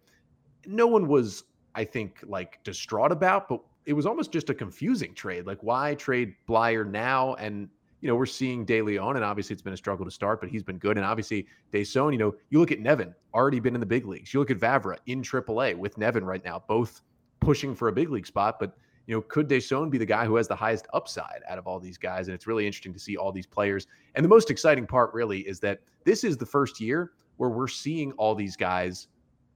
no 0.66 0.88
one 0.88 1.08
was, 1.08 1.44
I 1.76 1.84
think, 1.84 2.20
like 2.24 2.64
distraught 2.64 3.12
about, 3.12 3.50
but 3.50 3.62
it 3.86 3.94
was 3.94 4.06
almost 4.06 4.32
just 4.32 4.50
a 4.50 4.54
confusing 4.54 5.14
trade. 5.14 5.46
Like, 5.46 5.62
why 5.62 5.96
trade 5.96 6.36
Bleier 6.48 6.90
now? 6.90 7.36
And 7.36 7.70
you 8.04 8.10
know, 8.10 8.16
we're 8.16 8.26
seeing 8.26 8.66
De 8.66 8.82
Leon, 8.82 9.16
and 9.16 9.24
obviously 9.24 9.54
it's 9.54 9.62
been 9.62 9.72
a 9.72 9.78
struggle 9.78 10.04
to 10.04 10.12
start, 10.12 10.42
but 10.42 10.50
he's 10.50 10.62
been 10.62 10.78
good. 10.78 10.98
And 10.98 11.06
obviously 11.06 11.48
Deson, 11.72 12.12
you 12.12 12.18
know, 12.18 12.36
you 12.50 12.60
look 12.60 12.74
at 12.74 12.82
Nevin, 12.82 13.16
already 13.34 13.62
been 13.62 13.76
in 13.76 13.80
the 13.80 13.86
big 13.86 14.06
leagues. 14.06 14.34
You 14.34 14.42
look 14.42 14.52
at 14.52 14.58
Vavra 14.58 14.98
in 15.06 15.22
AAA 15.22 15.78
with 15.78 15.98
Nevin 15.98 16.26
right 16.26 16.44
now, 16.44 16.62
both 16.68 17.02
pushing 17.44 17.76
for 17.76 17.88
a 17.88 17.92
big 17.92 18.10
league 18.10 18.28
spot. 18.28 18.60
But 18.60 18.76
you 19.06 19.16
know, 19.16 19.22
could 19.22 19.50
Deson 19.50 19.90
be 19.90 19.98
the 19.98 20.06
guy 20.06 20.26
who 20.26 20.36
has 20.38 20.48
the 20.48 20.56
highest 20.56 20.88
upside 20.94 21.42
out 21.50 21.58
of 21.58 21.68
all 21.68 21.80
these 21.80 21.98
guys? 21.98 22.28
And 22.28 22.36
it's 22.36 22.48
really 22.48 22.66
interesting 22.66 22.94
to 22.94 23.00
see 23.00 23.18
all 23.18 23.32
these 23.32 23.46
players. 23.46 23.88
And 24.16 24.24
the 24.24 24.30
most 24.30 24.50
exciting 24.50 24.88
part, 24.88 25.14
really, 25.14 25.40
is 25.42 25.60
that 25.60 25.80
this 26.06 26.24
is 26.24 26.38
the 26.38 26.46
first 26.46 26.80
year 26.80 27.12
where 27.38 27.50
we're 27.50 27.68
seeing 27.68 28.12
all 28.14 28.36
these 28.36 28.56
guys 28.56 29.08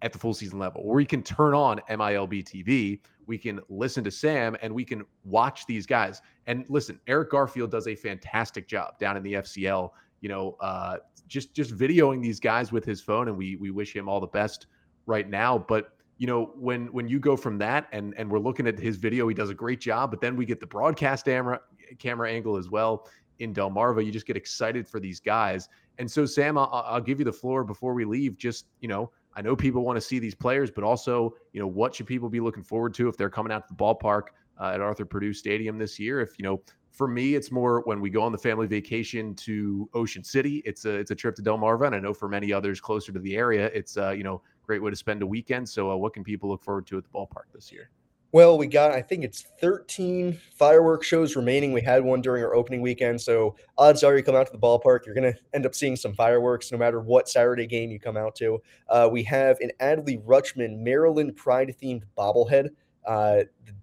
at 0.01 0.13
the 0.13 0.19
full 0.19 0.33
season 0.33 0.59
level, 0.59 0.85
where 0.85 0.95
we 0.95 1.05
can 1.05 1.23
turn 1.23 1.53
on 1.53 1.79
MILB 1.89 2.43
TV, 2.43 2.99
we 3.25 3.37
can 3.37 3.59
listen 3.69 4.03
to 4.03 4.11
Sam, 4.11 4.55
and 4.61 4.73
we 4.73 4.85
can 4.85 5.03
watch 5.25 5.65
these 5.65 5.85
guys. 5.85 6.21
And 6.45 6.65
listen, 6.69 6.99
Eric 7.07 7.31
Garfield 7.31 7.71
does 7.71 7.87
a 7.87 7.95
fantastic 7.95 8.67
job 8.67 8.97
down 8.99 9.17
in 9.17 9.23
the 9.23 9.33
FCL. 9.33 9.89
You 10.21 10.29
know, 10.29 10.57
uh, 10.59 10.97
just 11.27 11.53
just 11.53 11.75
videoing 11.75 12.21
these 12.21 12.39
guys 12.39 12.71
with 12.71 12.85
his 12.85 13.01
phone, 13.01 13.27
and 13.27 13.37
we 13.37 13.55
we 13.57 13.71
wish 13.71 13.95
him 13.95 14.07
all 14.07 14.19
the 14.19 14.27
best 14.27 14.67
right 15.05 15.29
now. 15.29 15.57
But 15.57 15.96
you 16.17 16.27
know, 16.27 16.51
when 16.55 16.87
when 16.87 17.07
you 17.07 17.19
go 17.19 17.35
from 17.35 17.57
that, 17.59 17.87
and 17.91 18.13
and 18.17 18.29
we're 18.29 18.39
looking 18.39 18.67
at 18.67 18.79
his 18.79 18.97
video, 18.97 19.27
he 19.27 19.35
does 19.35 19.49
a 19.49 19.55
great 19.55 19.79
job. 19.79 20.11
But 20.11 20.21
then 20.21 20.35
we 20.35 20.45
get 20.45 20.59
the 20.59 20.67
broadcast 20.67 21.25
camera 21.25 21.59
camera 21.99 22.31
angle 22.31 22.57
as 22.57 22.69
well 22.69 23.07
in 23.39 23.53
Delmarva. 23.53 24.03
You 24.05 24.11
just 24.11 24.25
get 24.25 24.35
excited 24.35 24.87
for 24.87 24.99
these 24.99 25.19
guys. 25.19 25.69
And 25.99 26.09
so, 26.09 26.25
Sam, 26.25 26.57
I'll, 26.57 26.69
I'll 26.87 27.01
give 27.01 27.19
you 27.19 27.25
the 27.25 27.33
floor 27.33 27.63
before 27.63 27.93
we 27.93 28.05
leave. 28.05 28.37
Just 28.37 28.65
you 28.81 28.87
know 28.87 29.11
I 29.37 29.41
know 29.41 29.55
people 29.55 29.83
want 29.83 29.97
to 29.97 30.01
see 30.01 30.17
these 30.17 30.33
players, 30.33 30.71
but 30.71 30.83
also, 30.83 31.35
you 31.53 31.61
know, 31.61 31.67
what 31.67 31.93
should 31.93 32.07
people 32.07 32.27
be 32.27 32.39
looking 32.39 32.63
forward 32.63 32.95
to 32.95 33.07
if 33.07 33.17
they're 33.17 33.29
coming 33.29 33.53
out 33.53 33.67
to 33.67 33.73
the 33.73 33.77
ballpark 33.77 34.29
uh, 34.59 34.71
at 34.73 34.81
Arthur 34.81 35.05
Perdue 35.05 35.31
Stadium 35.31 35.77
this 35.77 35.99
year? 35.99 36.19
If 36.21 36.39
you 36.39 36.43
know, 36.43 36.63
for 36.89 37.07
me, 37.07 37.35
it's 37.35 37.51
more 37.51 37.81
when 37.81 38.01
we 38.01 38.09
go 38.09 38.23
on 38.23 38.31
the 38.31 38.37
family 38.39 38.65
vacation 38.65 39.35
to 39.35 39.87
Ocean 39.93 40.23
City. 40.23 40.63
It's 40.65 40.85
a 40.85 40.95
it's 40.95 41.11
a 41.11 41.15
trip 41.15 41.35
to 41.35 41.43
Delmarva, 41.43 41.85
and 41.85 41.95
I 41.95 41.99
know 41.99 42.15
for 42.15 42.27
many 42.27 42.51
others 42.51 42.81
closer 42.81 43.11
to 43.11 43.19
the 43.19 43.35
area, 43.35 43.67
it's 43.67 43.95
uh, 43.95 44.09
you 44.09 44.23
know 44.23 44.41
great 44.67 44.83
way 44.83 44.91
to 44.91 44.95
spend 44.95 45.23
a 45.23 45.27
weekend. 45.27 45.67
So, 45.67 45.91
uh, 45.91 45.95
what 45.95 46.13
can 46.13 46.23
people 46.23 46.49
look 46.49 46.63
forward 46.63 46.85
to 46.87 46.97
at 46.97 47.03
the 47.03 47.09
ballpark 47.09 47.45
this 47.53 47.71
year? 47.71 47.89
Well, 48.33 48.57
we 48.57 48.67
got, 48.67 48.91
I 48.91 49.01
think 49.01 49.23
it's 49.23 49.45
13 49.61 50.37
fireworks 50.53 51.07
shows 51.07 51.37
remaining. 51.37 51.71
We 51.71 51.81
had 51.81 52.03
one 52.03 52.21
during 52.21 52.43
our 52.43 52.53
opening 52.53 52.81
weekend. 52.81 53.21
So 53.21 53.55
odds 53.77 54.03
are 54.03 54.17
you 54.17 54.21
come 54.21 54.35
out 54.35 54.47
to 54.47 54.51
the 54.51 54.59
ballpark, 54.59 55.05
you're 55.05 55.15
going 55.15 55.31
to 55.31 55.39
end 55.53 55.65
up 55.65 55.73
seeing 55.73 55.95
some 55.95 56.13
fireworks 56.13 56.71
no 56.71 56.77
matter 56.77 56.99
what 56.99 57.29
Saturday 57.29 57.65
game 57.65 57.89
you 57.89 57.99
come 57.99 58.17
out 58.17 58.35
to. 58.35 58.61
Uh, 58.89 59.07
we 59.09 59.23
have 59.23 59.57
an 59.61 59.71
Adley 59.79 60.21
Rutschman 60.23 60.79
Maryland 60.79 61.37
Pride 61.37 61.73
themed 61.81 62.03
bobblehead. 62.17 62.67
Uh, 63.05 63.43
the 63.65 63.73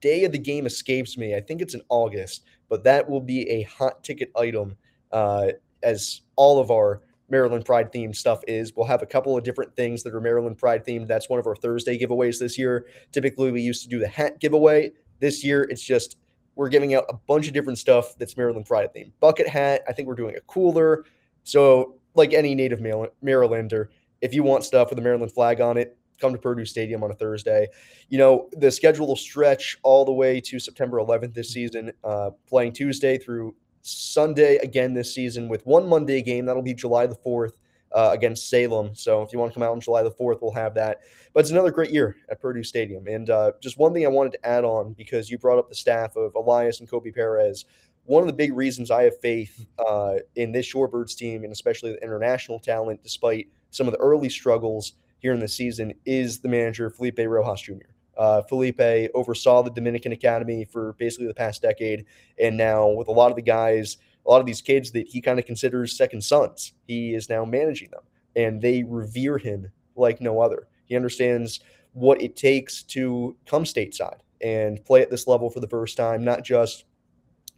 day 0.00 0.24
of 0.24 0.30
the 0.30 0.38
game 0.38 0.64
escapes 0.64 1.18
me. 1.18 1.34
I 1.34 1.40
think 1.40 1.60
it's 1.60 1.74
in 1.74 1.82
August, 1.88 2.44
but 2.68 2.84
that 2.84 3.08
will 3.08 3.20
be 3.20 3.50
a 3.50 3.62
hot 3.64 4.04
ticket 4.04 4.30
item 4.36 4.76
uh, 5.10 5.48
as 5.82 6.20
all 6.36 6.60
of 6.60 6.70
our 6.70 7.02
Maryland 7.30 7.64
Pride 7.64 7.92
themed 7.92 8.16
stuff 8.16 8.40
is. 8.48 8.74
We'll 8.74 8.86
have 8.86 9.02
a 9.02 9.06
couple 9.06 9.36
of 9.36 9.44
different 9.44 9.74
things 9.76 10.02
that 10.02 10.14
are 10.14 10.20
Maryland 10.20 10.58
Pride 10.58 10.84
themed. 10.84 11.06
That's 11.06 11.28
one 11.28 11.38
of 11.38 11.46
our 11.46 11.56
Thursday 11.56 11.98
giveaways 11.98 12.38
this 12.38 12.58
year. 12.58 12.86
Typically, 13.12 13.52
we 13.52 13.60
used 13.60 13.82
to 13.82 13.88
do 13.88 13.98
the 13.98 14.08
hat 14.08 14.40
giveaway. 14.40 14.92
This 15.20 15.44
year, 15.44 15.64
it's 15.64 15.82
just 15.82 16.16
we're 16.54 16.68
giving 16.68 16.94
out 16.94 17.04
a 17.08 17.14
bunch 17.14 17.46
of 17.46 17.52
different 17.52 17.78
stuff 17.78 18.16
that's 18.18 18.36
Maryland 18.36 18.66
Pride 18.66 18.90
themed. 18.94 19.12
Bucket 19.20 19.48
hat. 19.48 19.82
I 19.88 19.92
think 19.92 20.08
we're 20.08 20.14
doing 20.14 20.36
a 20.36 20.40
cooler. 20.42 21.04
So, 21.44 21.94
like 22.14 22.32
any 22.32 22.54
native 22.54 22.80
Marylander, 22.80 23.88
if 24.20 24.34
you 24.34 24.42
want 24.42 24.64
stuff 24.64 24.90
with 24.90 24.98
a 24.98 25.02
Maryland 25.02 25.32
flag 25.32 25.60
on 25.60 25.76
it, 25.76 25.96
come 26.18 26.32
to 26.32 26.38
Perdue 26.38 26.64
Stadium 26.64 27.02
on 27.04 27.10
a 27.10 27.14
Thursday. 27.14 27.68
You 28.08 28.18
know, 28.18 28.48
the 28.52 28.70
schedule 28.70 29.06
will 29.06 29.16
stretch 29.16 29.78
all 29.82 30.04
the 30.04 30.12
way 30.12 30.40
to 30.40 30.58
September 30.58 30.98
11th 30.98 31.34
this 31.34 31.50
season, 31.50 31.92
uh, 32.04 32.30
playing 32.48 32.72
Tuesday 32.72 33.18
through 33.18 33.54
Sunday 33.82 34.56
again 34.56 34.94
this 34.94 35.14
season 35.14 35.48
with 35.48 35.64
one 35.66 35.88
Monday 35.88 36.22
game. 36.22 36.46
That'll 36.46 36.62
be 36.62 36.74
July 36.74 37.06
the 37.06 37.16
4th 37.16 37.52
uh, 37.92 38.10
against 38.12 38.50
Salem. 38.50 38.94
So 38.94 39.22
if 39.22 39.32
you 39.32 39.38
want 39.38 39.52
to 39.52 39.54
come 39.54 39.62
out 39.62 39.72
on 39.72 39.80
July 39.80 40.02
the 40.02 40.10
4th, 40.10 40.42
we'll 40.42 40.52
have 40.52 40.74
that. 40.74 41.00
But 41.32 41.40
it's 41.40 41.50
another 41.50 41.70
great 41.70 41.90
year 41.90 42.16
at 42.30 42.40
Perdue 42.40 42.62
Stadium. 42.62 43.06
And 43.06 43.30
uh, 43.30 43.52
just 43.60 43.78
one 43.78 43.92
thing 43.92 44.04
I 44.04 44.08
wanted 44.08 44.32
to 44.32 44.46
add 44.46 44.64
on 44.64 44.92
because 44.94 45.30
you 45.30 45.38
brought 45.38 45.58
up 45.58 45.68
the 45.68 45.74
staff 45.74 46.16
of 46.16 46.34
Elias 46.34 46.80
and 46.80 46.90
Koby 46.90 47.14
Perez. 47.14 47.64
One 48.04 48.22
of 48.22 48.26
the 48.26 48.32
big 48.32 48.54
reasons 48.54 48.90
I 48.90 49.04
have 49.04 49.20
faith 49.20 49.66
uh, 49.78 50.14
in 50.34 50.52
this 50.52 50.72
Shorebirds 50.72 51.16
team 51.16 51.44
and 51.44 51.52
especially 51.52 51.92
the 51.92 52.02
international 52.02 52.58
talent, 52.58 53.02
despite 53.02 53.48
some 53.70 53.86
of 53.86 53.92
the 53.92 54.00
early 54.00 54.30
struggles 54.30 54.94
here 55.18 55.34
in 55.34 55.40
the 55.40 55.48
season, 55.48 55.92
is 56.06 56.40
the 56.40 56.48
manager, 56.48 56.88
Felipe 56.88 57.18
Rojas 57.18 57.60
Jr. 57.60 57.74
Uh, 58.18 58.42
Felipe 58.42 59.10
oversaw 59.14 59.62
the 59.62 59.70
Dominican 59.70 60.12
Academy 60.12 60.64
for 60.64 60.94
basically 60.98 61.28
the 61.28 61.34
past 61.34 61.62
decade. 61.62 62.04
And 62.38 62.56
now, 62.56 62.88
with 62.88 63.08
a 63.08 63.12
lot 63.12 63.30
of 63.30 63.36
the 63.36 63.42
guys, 63.42 63.96
a 64.26 64.30
lot 64.30 64.40
of 64.40 64.46
these 64.46 64.60
kids 64.60 64.90
that 64.92 65.06
he 65.06 65.20
kind 65.20 65.38
of 65.38 65.46
considers 65.46 65.96
second 65.96 66.22
sons, 66.22 66.74
he 66.86 67.14
is 67.14 67.28
now 67.28 67.44
managing 67.44 67.90
them. 67.90 68.02
And 68.36 68.60
they 68.60 68.82
revere 68.82 69.38
him 69.38 69.70
like 69.96 70.20
no 70.20 70.40
other. 70.40 70.68
He 70.86 70.96
understands 70.96 71.60
what 71.92 72.20
it 72.20 72.36
takes 72.36 72.82
to 72.84 73.36
come 73.46 73.64
stateside 73.64 74.18
and 74.40 74.84
play 74.84 75.02
at 75.02 75.10
this 75.10 75.26
level 75.26 75.50
for 75.50 75.60
the 75.60 75.68
first 75.68 75.96
time, 75.96 76.24
not 76.24 76.44
just 76.44 76.84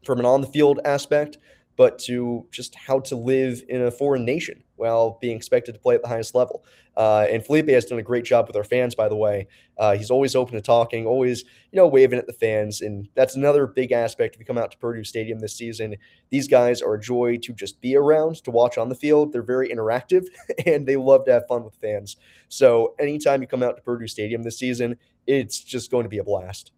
from 0.04 0.18
an 0.18 0.26
on 0.26 0.40
the 0.40 0.46
field 0.46 0.80
aspect, 0.84 1.38
but 1.76 1.98
to 1.98 2.46
just 2.50 2.74
how 2.74 3.00
to 3.00 3.16
live 3.16 3.62
in 3.68 3.82
a 3.82 3.90
foreign 3.90 4.24
nation 4.24 4.62
while 4.80 5.18
being 5.20 5.36
expected 5.36 5.72
to 5.72 5.78
play 5.78 5.94
at 5.94 6.02
the 6.02 6.08
highest 6.08 6.34
level. 6.34 6.64
Uh, 6.96 7.26
and 7.30 7.44
Felipe 7.44 7.68
has 7.68 7.84
done 7.84 7.98
a 7.98 8.02
great 8.02 8.24
job 8.24 8.46
with 8.46 8.56
our 8.56 8.64
fans, 8.64 8.94
by 8.94 9.08
the 9.08 9.16
way. 9.16 9.46
Uh, 9.78 9.94
he's 9.96 10.10
always 10.10 10.34
open 10.34 10.54
to 10.54 10.60
talking, 10.60 11.06
always, 11.06 11.44
you 11.70 11.76
know, 11.76 11.86
waving 11.86 12.18
at 12.18 12.26
the 12.26 12.32
fans. 12.32 12.80
And 12.80 13.08
that's 13.14 13.36
another 13.36 13.66
big 13.66 13.92
aspect 13.92 14.34
if 14.34 14.40
you 14.40 14.46
come 14.46 14.58
out 14.58 14.70
to 14.72 14.78
Perdue 14.78 15.04
Stadium 15.04 15.38
this 15.38 15.56
season. 15.56 15.96
These 16.30 16.48
guys 16.48 16.82
are 16.82 16.94
a 16.94 17.00
joy 17.00 17.38
to 17.42 17.52
just 17.52 17.80
be 17.80 17.96
around, 17.96 18.42
to 18.44 18.50
watch 18.50 18.76
on 18.76 18.88
the 18.88 18.94
field. 18.94 19.32
They're 19.32 19.42
very 19.42 19.68
interactive 19.68 20.26
and 20.66 20.86
they 20.86 20.96
love 20.96 21.24
to 21.26 21.32
have 21.32 21.46
fun 21.46 21.64
with 21.64 21.76
fans. 21.76 22.16
So 22.48 22.94
anytime 22.98 23.40
you 23.40 23.46
come 23.46 23.62
out 23.62 23.76
to 23.76 23.82
Perdue 23.82 24.08
Stadium 24.08 24.42
this 24.42 24.58
season, 24.58 24.96
it's 25.26 25.62
just 25.62 25.90
going 25.90 26.04
to 26.04 26.10
be 26.10 26.18
a 26.18 26.24
blast. 26.24 26.72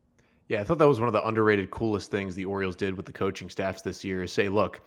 Yeah, 0.48 0.60
I 0.60 0.64
thought 0.64 0.78
that 0.78 0.88
was 0.88 1.00
one 1.00 1.08
of 1.08 1.14
the 1.14 1.26
underrated, 1.26 1.70
coolest 1.70 2.10
things 2.10 2.34
the 2.34 2.44
Orioles 2.44 2.76
did 2.76 2.94
with 2.94 3.06
the 3.06 3.12
coaching 3.12 3.48
staffs 3.48 3.80
this 3.80 4.04
year 4.04 4.24
is 4.24 4.32
say, 4.32 4.50
look, 4.50 4.80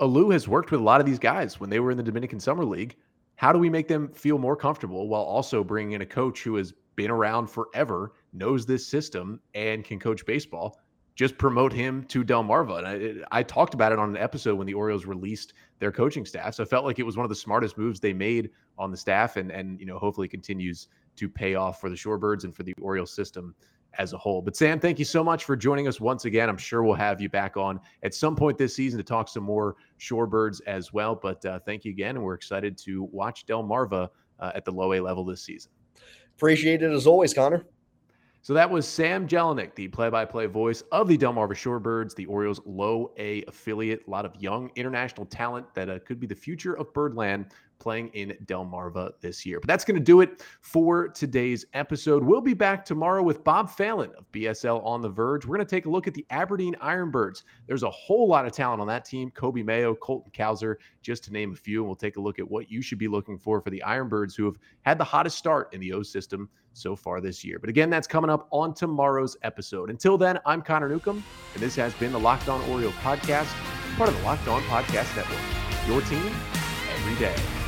Alou 0.00 0.32
has 0.32 0.48
worked 0.48 0.70
with 0.70 0.80
a 0.80 0.82
lot 0.84 1.00
of 1.00 1.06
these 1.06 1.18
guys 1.18 1.60
when 1.60 1.68
they 1.68 1.78
were 1.78 1.90
in 1.90 1.96
the 1.98 2.02
Dominican 2.02 2.40
Summer 2.40 2.64
League. 2.64 2.96
How 3.36 3.52
do 3.52 3.58
we 3.58 3.68
make 3.68 3.86
them 3.86 4.08
feel 4.08 4.38
more 4.38 4.56
comfortable 4.56 5.08
while 5.08 5.22
also 5.22 5.62
bringing 5.62 5.92
in 5.92 6.00
a 6.00 6.06
coach 6.06 6.42
who 6.42 6.56
has 6.56 6.72
been 6.96 7.10
around 7.10 7.48
forever, 7.48 8.14
knows 8.32 8.64
this 8.64 8.86
system, 8.86 9.40
and 9.54 9.84
can 9.84 9.98
coach 9.98 10.24
baseball? 10.24 10.78
Just 11.16 11.36
promote 11.36 11.72
him 11.72 12.04
to 12.04 12.24
Delmarva. 12.24 12.78
And 12.78 13.24
I, 13.30 13.40
I 13.40 13.42
talked 13.42 13.74
about 13.74 13.92
it 13.92 13.98
on 13.98 14.08
an 14.08 14.16
episode 14.16 14.56
when 14.56 14.66
the 14.66 14.74
Orioles 14.74 15.04
released 15.04 15.52
their 15.80 15.92
coaching 15.92 16.24
staff. 16.24 16.54
So 16.54 16.62
I 16.62 16.66
felt 16.66 16.86
like 16.86 16.98
it 16.98 17.04
was 17.04 17.18
one 17.18 17.24
of 17.24 17.30
the 17.30 17.36
smartest 17.36 17.76
moves 17.76 18.00
they 18.00 18.14
made 18.14 18.50
on 18.78 18.90
the 18.90 18.96
staff, 18.96 19.36
and 19.36 19.50
and 19.50 19.78
you 19.78 19.84
know 19.84 19.98
hopefully 19.98 20.28
continues 20.28 20.88
to 21.16 21.28
pay 21.28 21.56
off 21.56 21.78
for 21.78 21.90
the 21.90 21.96
Shorebirds 21.96 22.44
and 22.44 22.56
for 22.56 22.62
the 22.62 22.74
Orioles 22.80 23.12
system 23.12 23.54
as 23.98 24.12
a 24.12 24.18
whole. 24.18 24.40
But 24.40 24.56
Sam, 24.56 24.78
thank 24.78 24.98
you 24.98 25.04
so 25.04 25.24
much 25.24 25.44
for 25.44 25.56
joining 25.56 25.88
us 25.88 26.00
once 26.00 26.24
again. 26.24 26.48
I'm 26.48 26.56
sure 26.56 26.82
we'll 26.82 26.94
have 26.94 27.20
you 27.20 27.28
back 27.28 27.56
on 27.56 27.80
at 28.02 28.14
some 28.14 28.36
point 28.36 28.56
this 28.56 28.74
season 28.74 28.98
to 28.98 29.04
talk 29.04 29.28
some 29.28 29.42
more 29.42 29.76
shorebirds 29.98 30.60
as 30.66 30.92
well. 30.92 31.14
But 31.14 31.44
uh, 31.44 31.58
thank 31.60 31.84
you 31.84 31.90
again, 31.90 32.16
and 32.16 32.24
we're 32.24 32.34
excited 32.34 32.78
to 32.78 33.04
watch 33.12 33.46
Delmarva 33.46 34.08
uh, 34.38 34.52
at 34.54 34.64
the 34.64 34.72
low 34.72 34.92
A 34.94 35.00
level 35.00 35.24
this 35.24 35.42
season. 35.42 35.72
Appreciate 36.36 36.82
it 36.82 36.92
as 36.92 37.06
always, 37.06 37.34
Connor. 37.34 37.66
So 38.42 38.54
that 38.54 38.70
was 38.70 38.88
Sam 38.88 39.28
Jelinek, 39.28 39.74
the 39.74 39.88
play-by-play 39.88 40.46
voice 40.46 40.82
of 40.92 41.08
the 41.08 41.18
Delmarva 41.18 41.50
Shorebirds, 41.50 42.14
the 42.14 42.24
Orioles 42.24 42.58
low 42.64 43.12
A 43.18 43.42
affiliate. 43.44 44.00
A 44.06 44.10
lot 44.10 44.24
of 44.24 44.34
young 44.38 44.70
international 44.76 45.26
talent 45.26 45.66
that 45.74 45.90
uh, 45.90 45.98
could 45.98 46.18
be 46.18 46.26
the 46.26 46.34
future 46.34 46.72
of 46.78 46.90
Birdland 46.94 47.52
playing 47.80 48.08
in 48.08 48.36
Delmarva 48.44 49.12
this 49.20 49.44
year. 49.44 49.58
But 49.58 49.68
that's 49.68 49.84
going 49.84 49.96
to 49.96 50.04
do 50.04 50.20
it 50.20 50.44
for 50.60 51.08
today's 51.08 51.64
episode. 51.74 52.22
We'll 52.22 52.40
be 52.40 52.54
back 52.54 52.84
tomorrow 52.84 53.22
with 53.22 53.42
Bob 53.42 53.70
Phelan 53.70 54.12
of 54.16 54.30
BSL 54.30 54.84
on 54.84 55.00
the 55.00 55.08
Verge. 55.08 55.46
We're 55.46 55.56
going 55.56 55.66
to 55.66 55.70
take 55.70 55.86
a 55.86 55.90
look 55.90 56.06
at 56.06 56.14
the 56.14 56.24
Aberdeen 56.30 56.76
Ironbirds. 56.82 57.42
There's 57.66 57.82
a 57.82 57.90
whole 57.90 58.28
lot 58.28 58.46
of 58.46 58.52
talent 58.52 58.80
on 58.80 58.86
that 58.86 59.04
team. 59.04 59.30
Coby 59.32 59.64
Mayo, 59.64 59.94
Colton 59.94 60.30
Cowser, 60.32 60.76
just 61.02 61.24
to 61.24 61.32
name 61.32 61.52
a 61.52 61.56
few. 61.56 61.80
And 61.80 61.88
we'll 61.88 61.96
take 61.96 62.16
a 62.16 62.20
look 62.20 62.38
at 62.38 62.48
what 62.48 62.70
you 62.70 62.82
should 62.82 62.98
be 62.98 63.08
looking 63.08 63.38
for 63.38 63.60
for 63.60 63.70
the 63.70 63.82
Ironbirds 63.84 64.36
who 64.36 64.44
have 64.44 64.58
had 64.82 64.98
the 64.98 65.04
hottest 65.04 65.38
start 65.38 65.72
in 65.72 65.80
the 65.80 65.92
O 65.92 66.02
system 66.02 66.48
so 66.72 66.96
far 66.96 67.20
this 67.20 67.44
year. 67.44 67.58
But 67.58 67.70
again, 67.70 67.90
that's 67.90 68.06
coming 68.06 68.30
up 68.30 68.48
on 68.50 68.74
tomorrow's 68.74 69.36
episode. 69.42 69.90
Until 69.90 70.16
then, 70.16 70.38
I'm 70.46 70.62
Connor 70.62 70.88
Newcomb, 70.88 71.22
and 71.54 71.62
this 71.62 71.76
has 71.76 71.94
been 71.94 72.12
the 72.12 72.20
Locked 72.20 72.48
On 72.48 72.60
Orioles 72.70 72.94
podcast, 72.94 73.52
part 73.96 74.08
of 74.08 74.16
the 74.16 74.22
Locked 74.22 74.48
On 74.48 74.62
Podcast 74.62 75.14
Network. 75.16 75.38
Your 75.86 76.00
team 76.02 76.32
every 76.94 77.16
day. 77.16 77.59